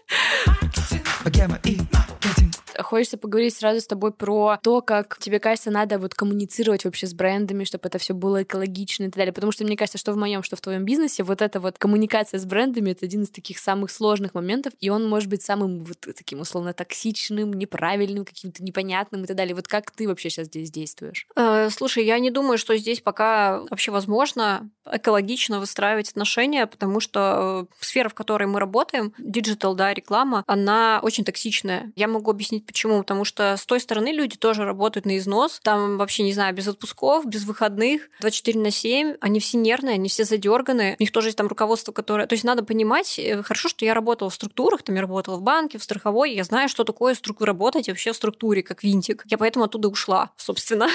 [2.78, 7.14] Хочется поговорить сразу с тобой про то, как тебе кажется, надо вот коммуницировать вообще с
[7.14, 9.32] брендами, чтобы это все было экологично и так далее.
[9.32, 12.38] Потому что мне кажется, что в моем, что в твоем бизнесе, вот эта вот коммуникация
[12.38, 15.98] с брендами это один из таких самых сложных моментов, и он может быть самым вот
[16.00, 19.54] таким условно токсичным, неправильным, каким-то непонятным и так далее.
[19.54, 21.26] Вот как ты вообще сейчас здесь действуешь?
[21.36, 27.66] Э, Слушай, я не думаю, что здесь пока вообще возможно экологично выстраивать отношения, потому что
[27.70, 31.92] э, сфера, в которой мы работаем, диджитал, да, реклама, она очень токсичная.
[31.96, 32.98] Я могу объяснить объяснить почему.
[33.00, 35.60] Потому что с той стороны люди тоже работают на износ.
[35.62, 39.16] Там вообще, не знаю, без отпусков, без выходных, 24 на 7.
[39.20, 40.96] Они все нервные, они все задерганы.
[40.98, 42.26] У них тоже есть там руководство, которое...
[42.26, 45.42] То есть надо понимать, э, хорошо, что я работала в структурах, там я работала в
[45.42, 49.24] банке, в страховой, я знаю, что такое структура работать вообще в структуре, как винтик.
[49.26, 50.88] Я поэтому оттуда ушла, собственно.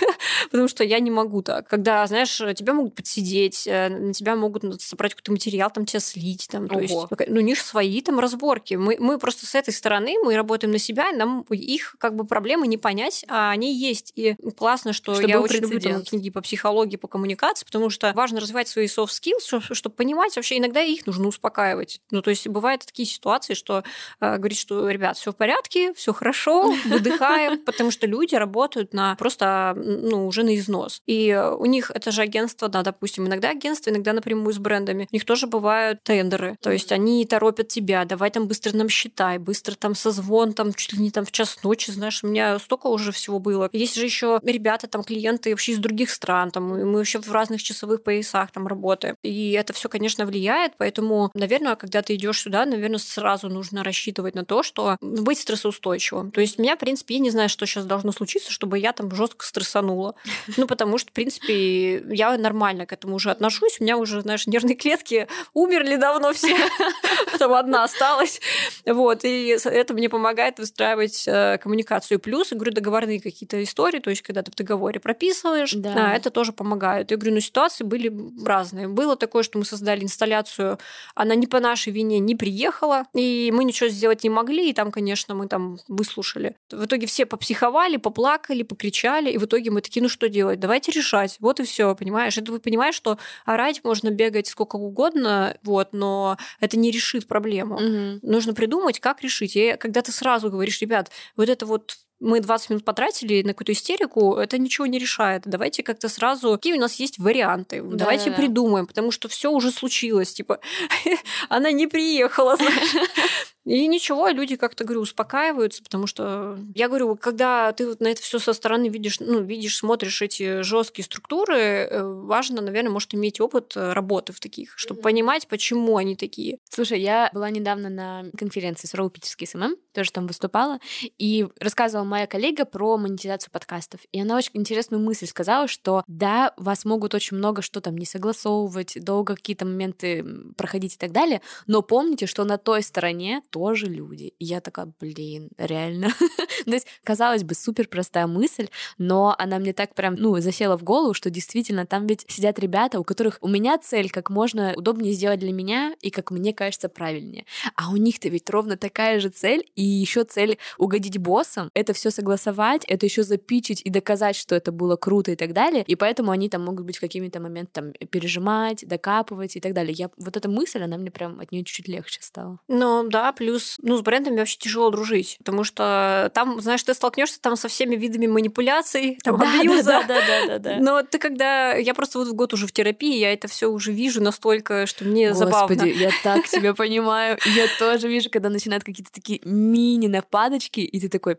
[0.50, 1.68] Потому что я не могу так.
[1.68, 6.48] Когда, знаешь, тебя могут подсидеть, э, на тебя могут собрать какой-то материал, там тебя слить,
[6.50, 6.94] там, то есть,
[7.28, 8.74] ну, них свои там разборки.
[8.74, 12.66] Мы, мы просто с этой стороны, мы работаем на себя, нам их как бы проблемы
[12.66, 14.12] не понять, а они есть.
[14.16, 18.12] И классно, что Чтобы я очень люблю там, книги по психологии, по коммуникации, потому что
[18.14, 22.00] важно развивать свои soft skills, чтобы понимать вообще, иногда их нужно успокаивать.
[22.10, 23.82] Ну, то есть бывают такие ситуации, что
[24.20, 29.14] э, говорит, что, ребят, все в порядке, все хорошо, выдыхаем, потому что люди работают на
[29.16, 31.02] просто, ну, уже на износ.
[31.06, 35.08] И у них это же агентство, да, допустим, иногда агентство, иногда напрямую с брендами.
[35.10, 36.56] У них тоже бывают тендеры.
[36.60, 40.95] То есть они торопят тебя, давай там быстро нам считай, быстро там созвон, там чуть
[40.96, 43.68] ли не там в час ночи, знаешь, у меня столько уже всего было.
[43.72, 47.62] Есть же еще ребята, там клиенты вообще из других стран, там мы вообще в разных
[47.62, 49.16] часовых поясах там работаем.
[49.22, 54.34] И это все, конечно, влияет, поэтому, наверное, когда ты идешь сюда, наверное, сразу нужно рассчитывать
[54.34, 56.30] на то, что быть стрессоустойчивым.
[56.30, 58.92] То есть у меня, в принципе, я не знаю, что сейчас должно случиться, чтобы я
[58.92, 60.14] там жестко стрессанула.
[60.56, 63.78] Ну, потому что, в принципе, я нормально к этому уже отношусь.
[63.78, 66.56] У меня уже, знаешь, нервные клетки умерли давно все.
[67.38, 68.40] Там одна осталась.
[68.86, 69.24] Вот.
[69.24, 72.20] И это мне помогает выстраивать э, коммуникацию.
[72.20, 76.14] Плюс, я говорю, договорные какие-то истории, то есть, когда ты в договоре прописываешь, да.
[76.14, 77.10] это тоже помогает.
[77.10, 78.12] Я говорю, ну, ситуации были
[78.44, 78.88] разные.
[78.88, 80.78] Было такое, что мы создали инсталляцию,
[81.14, 84.90] она не по нашей вине не приехала, и мы ничего сделать не могли, и там,
[84.92, 86.56] конечно, мы там выслушали.
[86.70, 90.60] В итоге все попсиховали, поплакали, покричали, и в итоге мы такие, ну что делать?
[90.60, 91.36] Давайте решать.
[91.40, 92.38] Вот и все, понимаешь?
[92.38, 97.76] Это вы понимаешь, что орать можно бегать сколько угодно, вот, но это не решит проблему.
[97.76, 98.20] Угу.
[98.22, 99.56] Нужно придумать, как решить.
[99.56, 103.72] И когда ты сразу говоришь, ребят, вот это вот мы 20 минут потратили на какую-то
[103.72, 105.42] истерику, это ничего не решает.
[105.44, 109.50] Давайте как-то сразу, какие у нас есть варианты, да, давайте да, придумаем, потому что все
[109.50, 110.60] уже случилось, типа,
[111.48, 112.56] она не приехала,
[113.66, 118.22] И ничего, люди как-то, говорю, успокаиваются, потому что я говорю, когда ты вот на это
[118.22, 123.40] все со стороны видишь, ну, видишь, смотришь эти жесткие структуры, э, важно, наверное, может иметь
[123.40, 125.02] опыт э, работы в таких, чтобы mm-hmm.
[125.02, 126.58] понимать, почему они такие.
[126.70, 130.78] Слушай, я была недавно на конференции с Роу Питерский SMM, тоже там выступала,
[131.18, 134.00] и рассказывала моя коллега про монетизацию подкастов.
[134.12, 138.04] И она очень интересную мысль сказала, что да, вас могут очень много что там не
[138.04, 140.24] согласовывать, долго какие-то моменты
[140.56, 144.34] проходить и так далее, но помните, что на той стороне тоже люди.
[144.38, 146.10] И я такая, блин, реально.
[146.64, 150.84] То есть, казалось бы, супер простая мысль, но она мне так прям, ну, засела в
[150.84, 155.14] голову, что действительно там ведь сидят ребята, у которых у меня цель как можно удобнее
[155.14, 157.46] сделать для меня и, как мне кажется, правильнее.
[157.74, 162.10] А у них-то ведь ровно такая же цель, и еще цель угодить боссам, это все
[162.10, 165.84] согласовать, это еще запичить и доказать, что это было круто и так далее.
[165.86, 169.92] И поэтому они там могут быть в какими-то моментами там пережимать, докапывать и так далее.
[169.92, 172.58] Я вот эта мысль, она мне прям от нее чуть-чуть легче стала.
[172.68, 177.40] Ну да, плюс, ну, с брендами вообще тяжело дружить, потому что там, знаешь, ты столкнешься
[177.40, 179.84] там со всеми видами манипуляций, там, да, абьюза.
[179.84, 180.76] Да, да, да, да, да.
[180.80, 181.74] Но ты когда...
[181.74, 185.04] Я просто вот в год уже в терапии, я это все уже вижу настолько, что
[185.04, 185.84] мне Господи, забавно.
[185.84, 187.38] я так тебя понимаю.
[187.44, 189.40] Я тоже вижу, когда начинают какие-то такие
[189.76, 191.36] мини-нападочки, и ты такой,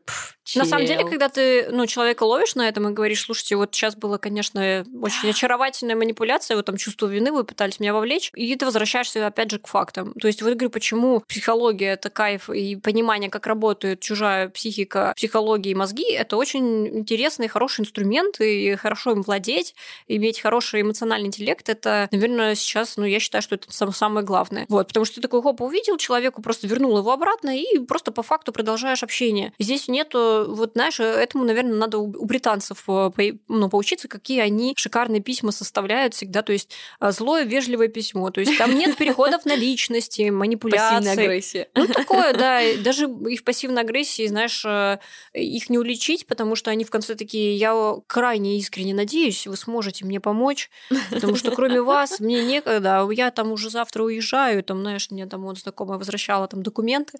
[0.56, 3.96] на самом деле, когда ты ну, человека ловишь на этом и говоришь, слушайте, вот сейчас
[3.96, 8.66] было, конечно, очень очаровательная манипуляция, вот там чувство вины, вы пытались меня вовлечь, и ты
[8.66, 10.14] возвращаешься опять же к фактам.
[10.14, 15.72] То есть вот говорю, почему психология это кайф и понимание, как работает чужая психика, психология
[15.72, 19.76] и мозги, это очень интересный, хороший инструмент, и хорошо им владеть,
[20.08, 24.66] иметь хороший эмоциональный интеллект, это, наверное, сейчас, ну, я считаю, что это самое главное.
[24.70, 28.24] Вот, потому что ты такой, хоп, увидел человеку, просто вернул его обратно, и просто по
[28.28, 29.54] факту продолжаешь общение.
[29.60, 33.10] Здесь нету, вот, знаешь, этому, наверное, надо у британцев э,
[33.48, 38.42] ну, поучиться, какие они шикарные письма составляют всегда, то есть э, злое, вежливое письмо, то
[38.42, 40.98] есть там нет переходов на личности, манипуляции.
[40.98, 41.70] Пассивная агрессия.
[41.76, 45.00] Ну, такое, да, даже и в пассивной агрессии, знаешь, э,
[45.34, 47.76] их не уличить, потому что они в конце такие, я
[48.08, 50.70] крайне искренне надеюсь, вы сможете мне помочь,
[51.10, 55.44] потому что кроме вас мне некогда, я там уже завтра уезжаю, там, знаешь, мне там
[55.44, 57.18] вот знакомая возвращала там документы,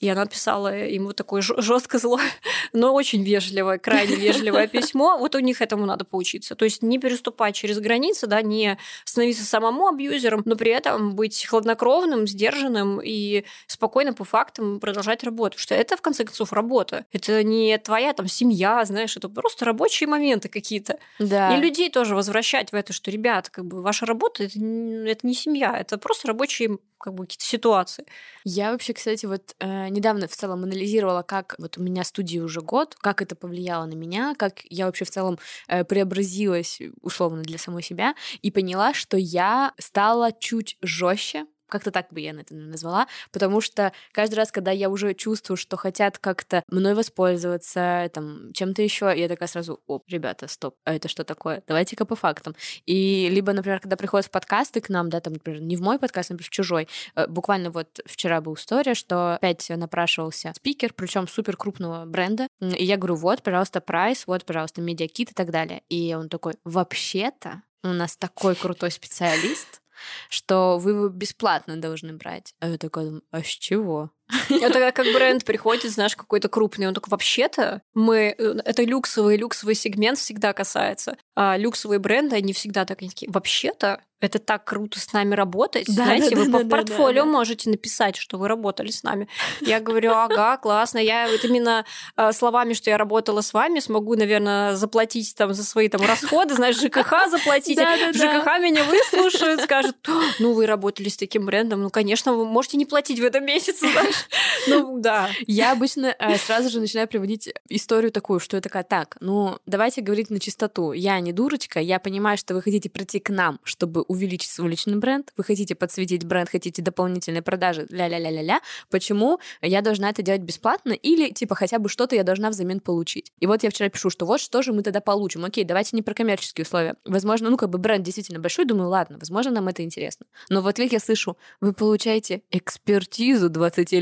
[0.00, 2.18] и она писала ему такое жестко зло,
[2.72, 5.16] но очень вежливое, крайне вежливое письмо.
[5.16, 6.56] Вот у них этому надо поучиться.
[6.56, 11.46] То есть не переступать через границы, да, не становиться самому абьюзером, но при этом быть
[11.46, 15.50] хладнокровным, сдержанным и спокойно по фактам продолжать работу.
[15.50, 17.04] Потому что это, в конце концов, работа.
[17.12, 20.98] Это не твоя там семья, знаешь, это просто рабочие моменты какие-то.
[21.20, 21.56] Да.
[21.56, 25.34] И людей тоже возвращать в это, что, ребят, как бы ваша работа это, это не
[25.34, 28.06] семья, это просто рабочие как бы какие-то ситуации.
[28.44, 32.62] Я вообще, кстати, вот э, недавно в целом анализировала, как вот у меня студия уже
[32.62, 35.38] год, как это повлияло на меня, как я вообще в целом
[35.68, 42.12] э, преобразилась условно для самой себя и поняла, что я стала чуть жестче как-то так
[42.12, 46.62] бы я это назвала, потому что каждый раз, когда я уже чувствую, что хотят как-то
[46.68, 51.62] мной воспользоваться, там, чем-то еще, я такая сразу, оп, ребята, стоп, а это что такое?
[51.66, 52.54] Давайте-ка по фактам.
[52.86, 55.98] И либо, например, когда приходят в подкасты к нам, да, там, например, не в мой
[55.98, 61.28] подкаст, например, в чужой, э, буквально вот вчера была история, что опять напрашивался спикер, причем
[61.28, 65.82] супер крупного бренда, и я говорю, вот, пожалуйста, прайс, вот, пожалуйста, медиакит и так далее.
[65.88, 69.80] И он такой, вообще-то у нас такой крутой специалист,
[70.28, 72.54] что вы его бесплатно должны брать.
[72.60, 74.10] А я такая думаю, а с чего?
[74.50, 78.34] Это как бренд приходит, знаешь, какой-то крупный, он такой, вообще-то мы...
[78.38, 81.16] Э, это люксовый, люксовый сегмент всегда касается.
[81.34, 85.86] А люксовые бренды, они всегда так, они такие, вообще-то это так круто с нами работать.
[85.86, 87.32] Да, Знаете, да, вы да, по да, портфолио да, да.
[87.32, 89.28] можете написать, что вы работали с нами.
[89.60, 90.98] Я говорю, ага, классно.
[90.98, 91.84] Я вот именно
[92.16, 96.54] э, словами, что я работала с вами, смогу, наверное, заплатить там за свои там расходы,
[96.54, 97.78] знаешь, ЖКХ заплатить.
[97.78, 99.96] ЖКХ меня выслушают, скажут,
[100.38, 103.90] ну, вы работали с таким брендом, ну, конечно, вы можете не платить в этом месяце,
[103.90, 104.13] знаешь.
[104.66, 105.30] Ну, да.
[105.46, 110.00] Я обычно э, сразу же начинаю приводить историю такую, что я такая, так, ну, давайте
[110.00, 110.92] говорить на чистоту.
[110.92, 114.96] Я не дурочка, я понимаю, что вы хотите прийти к нам, чтобы увеличить свой личный
[114.96, 118.60] бренд, вы хотите подсветить бренд, хотите дополнительные продажи, ля-ля-ля-ля-ля.
[118.90, 123.32] Почему я должна это делать бесплатно или, типа, хотя бы что-то я должна взамен получить?
[123.40, 125.44] И вот я вчера пишу, что вот что же мы тогда получим.
[125.44, 126.96] Окей, давайте не про коммерческие условия.
[127.04, 130.26] Возможно, ну, как бы бренд действительно большой, думаю, ладно, возможно, нам это интересно.
[130.48, 133.48] Но в ответ я слышу, вы получаете экспертизу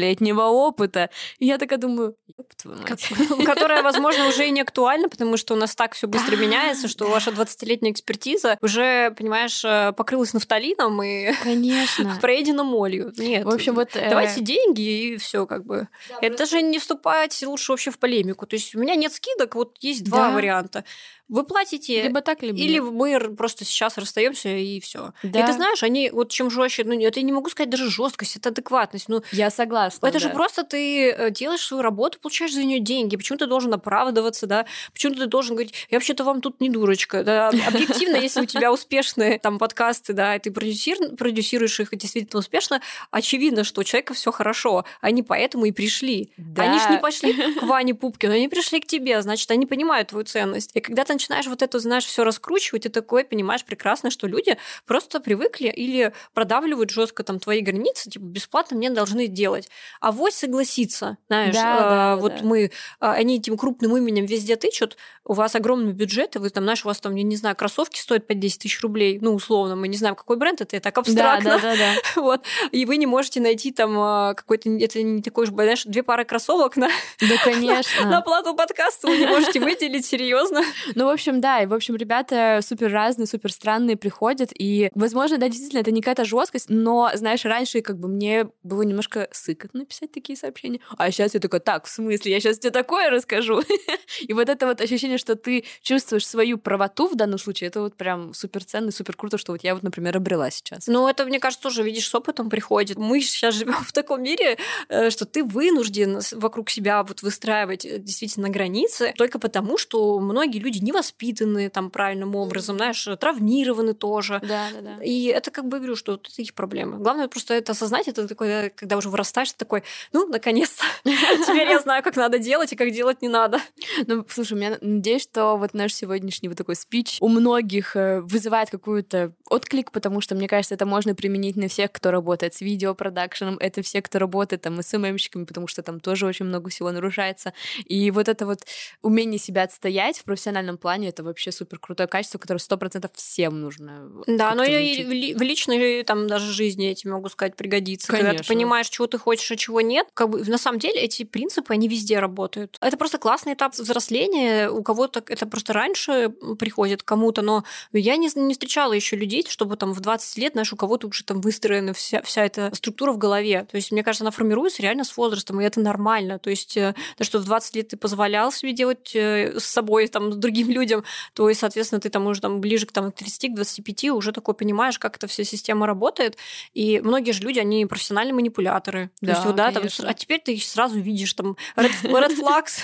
[0.03, 1.11] 20-летнего опыта.
[1.39, 2.17] И я такая думаю,
[3.45, 7.07] Которая, возможно, уже и не актуальна, потому что у нас так все быстро меняется, что
[7.07, 12.19] ваша 20-летняя экспертиза уже, понимаешь, э, покрылась нафталином и Конечно.
[12.21, 13.13] проедена молью.
[13.17, 13.45] Нет.
[13.45, 13.95] В общем, вот...
[13.95, 15.89] Э, давайте деньги и все как бы.
[16.09, 16.57] Да, Это просто...
[16.57, 18.47] же не вступать лучше вообще в полемику.
[18.47, 20.35] То есть у меня нет скидок, вот есть два да.
[20.35, 20.85] варианта.
[21.29, 22.93] Вы платите либо так, либо или нет.
[22.93, 25.12] мы просто сейчас расстаемся и все.
[25.23, 25.41] Да.
[25.41, 28.37] И ты знаешь, они вот чем жестче, ну это я не могу сказать даже жесткость,
[28.37, 29.09] это адекватность.
[29.09, 30.07] Ну я согласна.
[30.07, 30.18] Это да.
[30.18, 33.16] же просто ты э, делаешь свою работу, получаешь за нее деньги.
[33.16, 34.66] Почему ты должен оправдываться, да?
[34.93, 37.49] Почему ты должен говорить, я вообще-то вам тут не дурочка, да?
[37.49, 43.64] Объективно, если у тебя успешные там подкасты, да, и ты продюсируешь их действительно успешно, очевидно,
[43.64, 44.85] что у человека все хорошо.
[45.01, 46.33] Они поэтому и пришли.
[46.57, 50.25] Они же не пошли к Ване Пупкину, они пришли к тебе, значит, они понимают твою
[50.25, 50.70] ценность.
[50.75, 54.57] И когда ты начинаешь вот это, знаешь, все раскручивать, и такой понимаешь прекрасно, что люди
[54.87, 59.69] просто привыкли или продавливают жестко там твои границы, типа бесплатно мне должны делать.
[60.01, 62.45] А вось согласиться, знаешь, да, э, да, вот да.
[62.45, 66.65] мы, а, они этим крупным именем везде тычут, у вас огромный бюджет, и вы там,
[66.65, 69.77] знаешь, у вас там, я не знаю, кроссовки стоят по 10 тысяч рублей, ну, условно,
[69.77, 71.51] мы не знаем, какой бренд это, это так абстрактно.
[71.51, 72.01] Да, да, да, да.
[72.21, 72.43] вот.
[72.71, 76.25] И вы не можете найти там а, какой-то, это не такой уж, знаешь, две пары
[76.25, 76.89] кроссовок на,
[77.21, 78.07] да, конечно.
[78.07, 80.63] на плату подкаста вы не можете выделить, серьезно.
[81.03, 85.37] Ну, в общем, да, и, в общем, ребята супер разные, супер странные приходят, и, возможно,
[85.37, 89.81] да, действительно, это не какая-то жесткость, но, знаешь, раньше как бы мне было немножко сыкотно
[89.81, 93.65] написать такие сообщения, а сейчас я такая, так, в смысле, я сейчас тебе такое расскажу?
[94.21, 97.97] и вот это вот ощущение, что ты чувствуешь свою правоту в данном случае, это вот
[97.97, 100.87] прям супер ценно и супер круто, что вот я вот, например, обрела сейчас.
[100.87, 102.97] Ну, это, мне кажется, тоже, видишь, с опытом приходит.
[102.97, 104.57] Мы сейчас живем в таком мире,
[104.89, 110.61] э, что ты вынужден вокруг себя вот выстраивать э, действительно границы только потому, что многие
[110.61, 114.40] люди не воспитаны воспитаны там правильным образом, знаешь, травмированы тоже.
[114.43, 115.05] Да, да, да.
[115.05, 116.99] И это как бы говорю, что это их проблемы.
[116.99, 119.82] Главное просто это осознать, это такое, когда уже вырастаешь, ты такой,
[120.12, 123.61] ну, наконец-то, теперь я знаю, как надо делать и как делать не надо.
[124.07, 128.70] Ну, слушай, я надеюсь, что вот наш сегодняшний вот такой спич у многих э, вызывает
[128.70, 133.59] какую-то отклик, потому что, мне кажется, это можно применить на всех, кто работает с видеопродакшеном,
[133.59, 137.53] это все, кто работает там с СММщиками, потому что там тоже очень много всего нарушается.
[137.84, 138.61] И вот это вот
[139.03, 143.61] умение себя отстоять в профессиональном плане, это вообще супер крутое качество, которое сто процентов всем
[143.61, 144.11] нужно.
[144.26, 148.09] Да, но и в личной там даже жизни эти могу сказать пригодится.
[148.09, 148.30] Конечно.
[148.30, 150.09] Когда ты понимаешь, чего ты хочешь, а чего нет.
[150.14, 152.76] Как бы на самом деле эти принципы, они везде работают.
[152.80, 154.70] Это просто классный этап взросления.
[154.70, 159.76] У кого-то это просто раньше приходит кому-то, но я не, не встречала еще людей, чтобы
[159.76, 163.18] там в 20 лет, знаешь, у кого-то уже там выстроена вся, вся эта структура в
[163.18, 163.66] голове.
[163.70, 166.39] То есть, мне кажется, она формируется реально с возрастом, и это нормально.
[166.39, 170.09] То есть, э, то, что в 20 лет ты позволял себе делать э, с собой,
[170.09, 171.05] там, с другими людям,
[171.35, 175.16] то и, соответственно, ты там уже там ближе к там, 30-25 уже такой понимаешь, как
[175.16, 176.37] эта вся система работает.
[176.75, 179.11] И многие же люди, они профессиональные манипуляторы.
[179.20, 182.37] То Да, есть, вот, да, там, а теперь ты их сразу видишь, там, red, red
[182.39, 182.81] flags,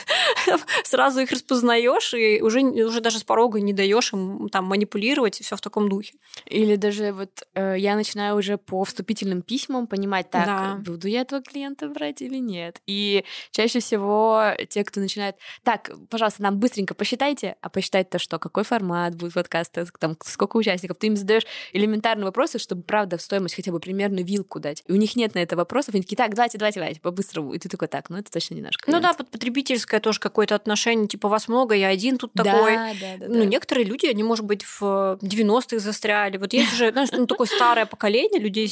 [0.85, 5.45] сразу их распознаешь и уже, уже даже с порога не даешь им там манипулировать и
[5.45, 6.15] все в таком духе.
[6.47, 10.75] Или даже вот э, я начинаю уже по вступительным письмам понимать, так, Да.
[10.93, 12.81] буду я этого клиента брать или нет.
[12.87, 18.65] И чаще всего те, кто начинает, так, пожалуйста, нам быстренько посчитайте, а посчитать-то что, какой
[18.65, 20.97] формат будет подкаста, там, сколько участников.
[20.99, 24.83] Ты им задаешь элементарные вопросы, чтобы, правда, в стоимость хотя бы примерно вилку дать.
[24.89, 27.55] И у них нет на это вопросов, они такие, так, давайте, давайте, давайте, по-быстрому.
[27.55, 29.03] И ты такой, так, ну это точно не наш Ну клиент.
[29.03, 32.75] да, под- потребительское тоже какое-то отношение, типа вас много, я один тут да, такой.
[32.75, 33.45] да, да, Ну, да.
[33.45, 36.37] некоторые люди, они, может быть, в 90-х застряли.
[36.37, 38.69] Вот есть же, знаешь, ну, такое старое поколение людей,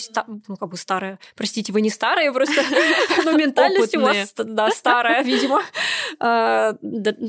[0.48, 1.20] ну, как бы старое.
[1.36, 2.62] Простите, вы не старые, просто
[3.24, 5.62] но ментальность у вас да, старая, видимо.
[6.18, 6.72] А,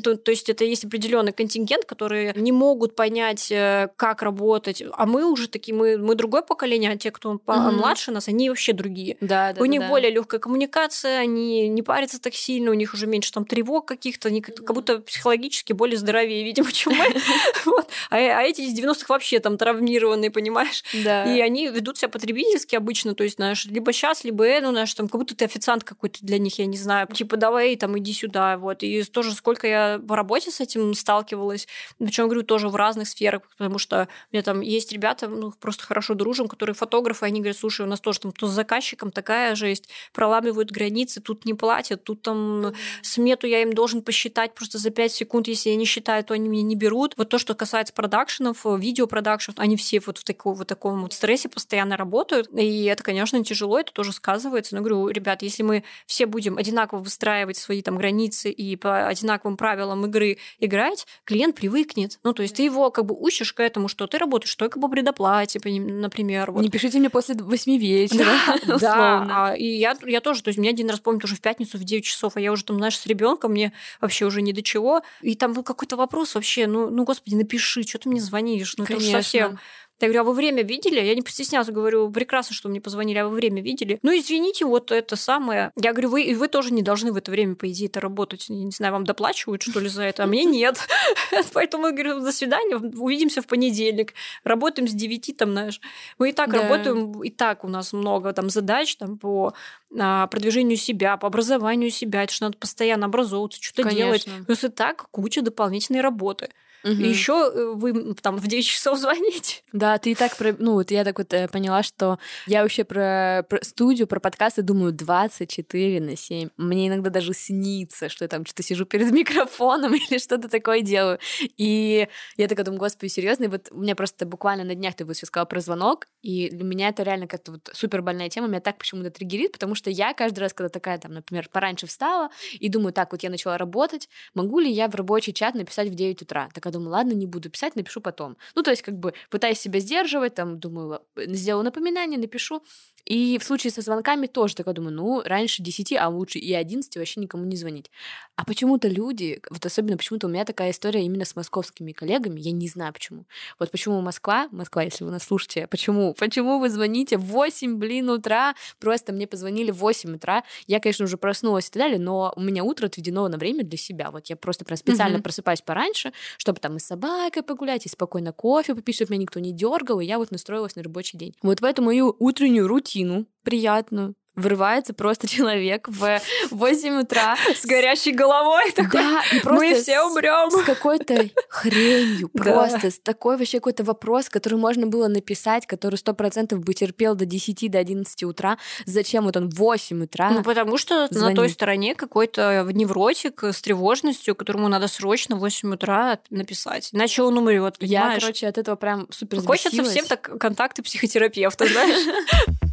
[0.03, 4.83] То то есть это есть определенный контингент, которые не могут понять, э, как работать.
[4.93, 8.73] А мы уже такие, мы мы другое поколение, а те, кто младше нас, они вообще
[8.73, 9.17] другие.
[9.21, 9.89] Да, да, У них да.
[9.89, 14.29] более легкая коммуникация, они не парятся так сильно, у них уже меньше там тревог каких-то,
[14.29, 17.05] они как, как будто психологически более здоровее, видимо, чем мы.
[18.09, 20.83] А, а эти из 90-х вообще там травмированные, понимаешь?
[21.03, 21.25] Да.
[21.25, 24.93] И они ведут себя потребительски обычно, то есть, знаешь, либо сейчас, либо э, ну, знаешь,
[24.93, 28.13] там, как будто ты официант какой-то для них, я не знаю, типа, давай, там, иди
[28.13, 28.83] сюда, вот.
[28.83, 31.56] И тоже сколько я в работе с этим сталкивалась,
[31.97, 35.83] причем говорю, тоже в разных сферах, потому что у меня там есть ребята, ну, просто
[35.83, 39.55] хорошо дружим, которые фотографы, они говорят, слушай, у нас тоже там то с заказчиком такая
[39.55, 44.89] жесть, проламывают границы, тут не платят, тут там смету я им должен посчитать просто за
[44.89, 47.13] 5 секунд, если я не считаю, то они меня не берут.
[47.17, 51.49] Вот то, что касается продакшенов, видеопродакшенов, они все вот в таком вот таком вот стрессе
[51.49, 54.75] постоянно работают, и это, конечно, тяжело, это тоже сказывается.
[54.75, 59.57] Но говорю, ребят, если мы все будем одинаково выстраивать свои там границы и по одинаковым
[59.57, 62.19] правилам игры играть, клиент привыкнет.
[62.23, 64.87] Ну, то есть ты его как бы учишь к этому, что ты работаешь только по
[64.87, 66.51] предоплате, например.
[66.51, 66.61] Вот.
[66.61, 68.25] Не пишите мне после восьми вечера.
[68.65, 69.49] Да, условно.
[69.49, 71.83] а, и я, я тоже, то есть меня один раз, помню, тоже в пятницу в
[71.83, 75.01] 9 часов, а я уже там, знаешь, с ребенком, мне вообще уже не до чего.
[75.21, 78.83] И там был какой-то вопрос вообще, ну, ну господи, напиши, что ты мне звонишь, ну
[78.83, 79.21] это Конечно.
[79.21, 79.59] совсем.
[79.99, 80.99] Я говорю, а вы время видели?
[80.99, 83.97] Я не постеснялась, говорю, прекрасно, что мне позвонили, а вы время видели?
[84.03, 85.71] Ну, извините, вот это самое.
[85.75, 88.47] Я говорю, вы, вы тоже не должны в это время, по идее, это работать.
[88.49, 90.77] Я не знаю, вам доплачивают, что ли, за это, а мне нет.
[91.53, 94.13] Поэтому я говорю, до свидания, увидимся в понедельник.
[94.43, 95.81] Работаем с 9, там, знаешь.
[96.19, 96.61] Мы и так Да.
[96.61, 99.53] работаем, и так у нас много там задач там по
[99.97, 102.23] а, продвижению себя, по образованию себя.
[102.23, 104.27] Это же надо постоянно образовываться, что-то делать.
[104.45, 106.49] Плюс и так куча дополнительной работы.
[106.83, 107.03] Мгм.
[107.03, 109.61] И еще вы м, там в 9 часов звоните.
[109.73, 112.83] Да, ты и так, про- ну вот я так вот э, поняла, что я вообще
[112.83, 116.49] про, про студию, про подкасты думаю 24 на 7.
[116.57, 121.19] Мне иногда даже снится, что я там что-то сижу перед микрофоном или что-то такое делаю.
[121.57, 122.07] И
[122.37, 123.45] я такая думаю, господи, серьезно?
[123.45, 126.49] И вот у меня просто буквально на днях ты вот сейчас сказала про звонок, и
[126.49, 129.89] для меня это реально как-то вот супер больная тема, меня так почему-то триггерит, потому что
[129.89, 133.57] я каждый раз, когда такая там, например, пораньше встала и думаю, так, вот я начала
[133.57, 136.49] работать, могу ли я в рабочий чат написать в 9 утра?
[136.67, 138.35] Такая думаю, ладно, не буду писать, напишу потом.
[138.55, 142.61] Ну, то есть, как бы, пытаюсь себя сдерживать, там, думаю, э, сделаю напоминание, напишу.
[143.07, 146.97] И в случае со звонками тоже такая думаю, ну, раньше 10, а лучше и 11
[146.97, 147.89] вообще никому не звонить.
[148.35, 152.51] А почему-то люди, вот особенно почему-то у меня такая история именно с московскими коллегами, я
[152.51, 153.25] не знаю почему.
[153.59, 156.13] Вот почему Москва, Москва, если вы нас слушаете, почему?
[156.13, 158.55] Почему вы звоните в 8, блин, утра?
[158.79, 160.43] Просто мне позвонили в 8 утра.
[160.67, 163.77] Я, конечно, уже проснулась и так далее, но у меня утро отведено на время для
[163.77, 164.11] себя.
[164.11, 165.23] Вот я просто прям специально Мгм.
[165.23, 169.39] просыпаюсь пораньше, чтобы там и с собакой погулять, и спокойно кофе попить, чтобы меня никто
[169.39, 171.33] не дергал, и я вот настроилась на рабочий день.
[171.41, 172.96] Вот в эту мою утреннюю рутину
[173.43, 176.21] приятную врывается просто человек в
[176.51, 179.01] 8 утра С горящей головой такой.
[179.01, 180.51] да, Мы все умрем.
[180.51, 182.43] с какой-то хренью, Да.
[182.43, 187.15] просто с такой вообще какой-то вопрос, который можно было написать, который сто процентов бы терпел
[187.15, 188.59] до 10, до 11 утра.
[188.85, 190.29] Зачем вот он в 8 утра?
[190.29, 195.73] Ну, потому что на той стороне какой-то невротик с тревожностью, которому надо срочно в 8
[195.73, 196.89] утра написать.
[196.93, 202.05] Иначе он умрет, я, короче, от этого прям супер Хочется всем так контакты психотерапевта, знаешь?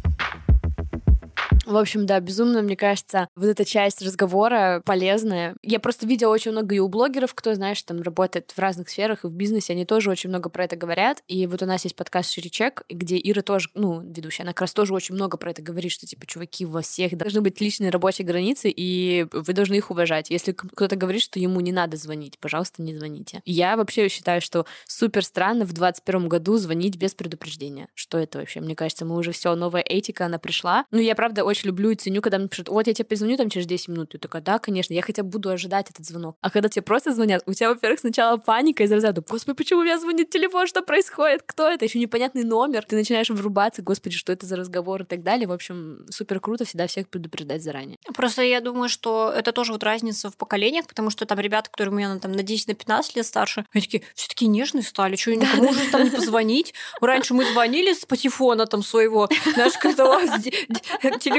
[1.65, 5.55] В общем, да, безумно, мне кажется, вот эта часть разговора полезная.
[5.63, 9.23] Я просто видела очень много и у блогеров, кто, знаешь, там работает в разных сферах
[9.23, 11.23] и в бизнесе, они тоже очень много про это говорят.
[11.27, 14.73] И вот у нас есть подкаст «Ширичек», где Ира тоже, ну, ведущая, она как раз
[14.73, 18.27] тоже очень много про это говорит, что, типа, чуваки, во всех должны быть личные рабочие
[18.27, 20.29] границы, и вы должны их уважать.
[20.29, 23.41] Если кто-то говорит, что ему не надо звонить, пожалуйста, не звоните.
[23.45, 27.87] Я вообще считаю, что супер странно в 21 году звонить без предупреждения.
[27.95, 28.61] Что это вообще?
[28.61, 30.85] Мне кажется, мы уже все, новая этика, она пришла.
[30.91, 33.37] Ну, я, правда, очень очень люблю и ценю, когда мне пишут, вот я тебе перезвоню
[33.37, 34.13] там через 10 минут.
[34.13, 36.37] Я такая, да, конечно, я хотя бы буду ожидать этот звонок.
[36.41, 39.83] А когда тебе просто звонят, у тебя, во-первых, сначала паника из разряда, господи, почему у
[39.83, 42.85] меня звонит телефон, что происходит, кто это, еще непонятный номер.
[42.85, 45.47] Ты начинаешь врубаться, господи, что это за разговор и так далее.
[45.47, 47.97] В общем, супер круто всегда всех предупреждать заранее.
[48.13, 51.93] Просто я думаю, что это тоже вот разница в поколениях, потому что там ребята, которые
[51.93, 55.15] у меня там на 10, на 15 лет старше, они такие, все таки нежные стали,
[55.15, 56.73] что никому уже там не позвонить.
[57.01, 60.29] Раньше мы звонили с патефона там своего, знаешь, когда вас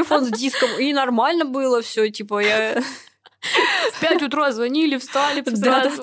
[0.07, 2.83] телефон с диском, и нормально было все, типа я
[3.92, 6.03] в 5 утра звонили, встали сразу.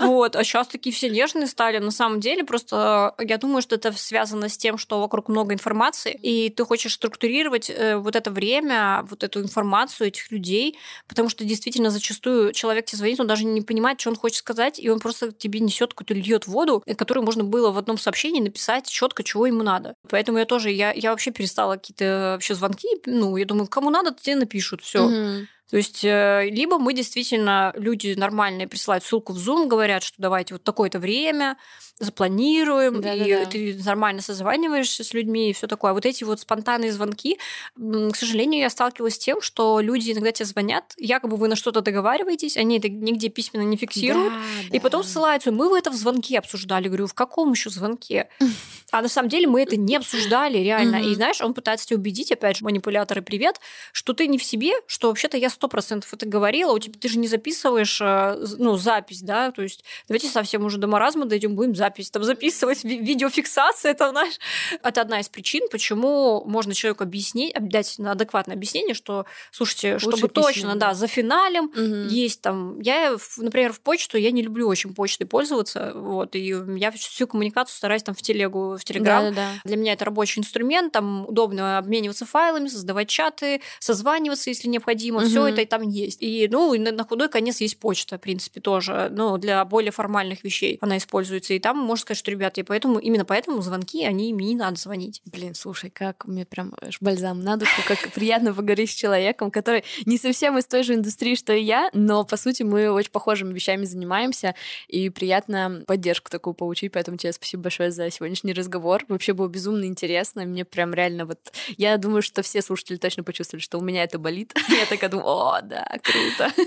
[0.00, 1.78] Вот, а сейчас такие все нежные стали.
[1.78, 6.18] На самом деле, просто я думаю, что это связано с тем, что вокруг много информации,
[6.20, 10.78] и ты хочешь структурировать э, вот это время, вот эту информацию этих людей,
[11.08, 14.78] потому что действительно зачастую человек тебе звонит, он даже не понимает, что он хочет сказать,
[14.78, 18.40] и он просто тебе несет какую-то льет воду, э, которую можно было в одном сообщении
[18.40, 19.94] написать четко, чего ему надо.
[20.08, 24.14] Поэтому я тоже, я, я вообще перестала какие-то вообще звонки, ну, я думаю, кому надо,
[24.14, 25.04] тебе напишут, все.
[25.04, 25.46] Угу.
[25.70, 30.54] То есть э, либо мы действительно, люди нормальные присылают ссылку в Zoom, говорят, что давайте
[30.54, 31.56] вот такое-то время,
[31.98, 33.46] запланируем, да, и да, да.
[33.46, 35.92] ты нормально созваниваешься с людьми и все такое.
[35.92, 37.38] А вот эти вот спонтанные звонки,
[37.76, 41.82] к сожалению, я сталкивалась с тем, что люди иногда тебе звонят, якобы вы на что-то
[41.82, 45.94] договариваетесь, они это нигде письменно не фиксируют, да, и потом ссылаются, мы в это в
[45.94, 46.88] звонке обсуждали.
[46.88, 48.28] Говорю, в каком еще звонке?
[48.90, 51.02] А на самом деле мы это не обсуждали реально.
[51.02, 53.58] И знаешь, он пытается тебя убедить, опять же, манипуляторы, привет,
[53.90, 57.08] что ты не в себе, что вообще-то я сто процентов это говорила, у тебя ты
[57.08, 61.54] же не записываешь, э, ну, запись, да, то есть давайте совсем уже до маразма дойдем,
[61.54, 64.34] будем запись там записывать, ви- видеофиксация, это, знаешь,
[64.82, 70.28] это одна из причин, почему можно человеку объяснить, дать адекватное объяснение, что, слушайте, Лучше чтобы
[70.28, 72.12] письменно, точно, да, за финалем угу.
[72.12, 76.90] есть там, я, например, в почту, я не люблю очень почтой пользоваться, вот, и я
[76.92, 79.24] всю коммуникацию стараюсь там в телегу, в телеграм.
[79.24, 79.60] Да, да, да.
[79.64, 85.26] Для меня это рабочий инструмент, там удобно обмениваться файлами, создавать чаты, созваниваться, если необходимо, угу.
[85.26, 86.22] все это и там есть.
[86.22, 90.78] И, ну, на худой конец есть почта, в принципе, тоже, ну, для более формальных вещей
[90.80, 94.48] она используется, и там можно сказать, что, ребята, и поэтому, именно поэтому звонки, они мне
[94.48, 95.22] не надо звонить.
[95.24, 100.18] Блин, слушай, как мне прям бальзам на душу, как приятно поговорить с человеком, который не
[100.18, 103.84] совсем из той же индустрии, что и я, но, по сути, мы очень похожими вещами
[103.84, 104.54] занимаемся,
[104.88, 109.04] и приятно поддержку такую получить, поэтому тебе спасибо большое за сегодняшний разговор.
[109.08, 111.38] Вообще было безумно интересно, мне прям реально вот...
[111.76, 114.54] Я думаю, что все слушатели точно почувствовали, что у меня это болит.
[114.68, 116.52] Я такая думаю, о, да, круто.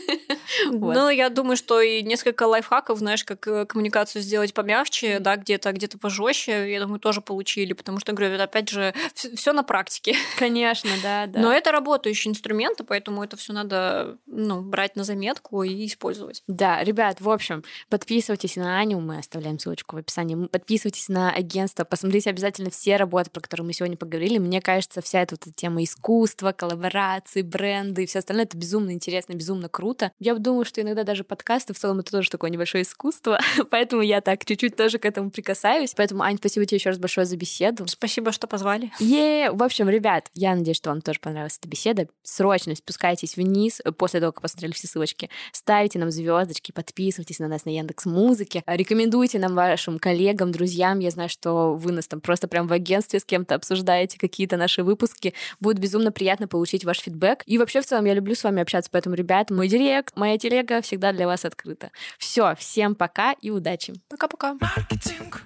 [0.72, 5.72] Ну, я думаю, что и несколько лайфхаков, знаешь, как э, коммуникацию сделать помягче, да, где-то
[5.74, 10.16] где-то пожестче, я думаю, тоже получили, потому что, говорю, опять же все на практике.
[10.38, 11.40] Конечно, да, да.
[11.40, 16.44] Но это работающие инструменты, поэтому это все надо, ну, брать на заметку и использовать.
[16.48, 20.48] Да, ребят, в общем, подписывайтесь на Аню, мы оставляем ссылочку в описании.
[20.48, 24.38] Подписывайтесь на агентство, посмотрите обязательно все работы, про которые мы сегодня поговорили.
[24.38, 29.34] Мне кажется, вся эта вот тема искусства, коллаборации, бренды и все остальное это безумно интересно,
[29.34, 30.12] безумно круто.
[30.20, 33.40] Я думаю, что иногда даже подкасты в целом это тоже такое небольшое искусство,
[33.70, 35.94] поэтому я так чуть-чуть тоже к этому прикасаюсь.
[35.96, 37.88] Поэтому, Ань, спасибо тебе еще раз большое за беседу.
[37.88, 38.92] Спасибо, что позвали.
[39.00, 42.08] Е, в общем, ребят, я надеюсь, что вам тоже понравилась эта беседа.
[42.24, 45.30] Срочно спускайтесь вниз после того, как посмотрели все ссылочки.
[45.52, 51.00] Ставите нам звездочки, подписывайтесь на нас на Яндекс Музыке, рекомендуйте нам вашим коллегам, друзьям.
[51.00, 54.84] Я знаю, что вы нас там просто прям в агентстве с кем-то обсуждаете какие-то наши
[54.84, 55.34] выпуски.
[55.60, 57.44] Будет безумно приятно получить ваш фидбэк.
[57.46, 60.82] И вообще в целом я люблю с вами общаться, поэтому, ребят, мой директ, моя телега
[60.82, 61.92] всегда для вас открыта.
[62.18, 63.94] Все, всем пока и удачи.
[64.10, 64.58] Пока-пока.
[64.60, 65.44] Маркетинг.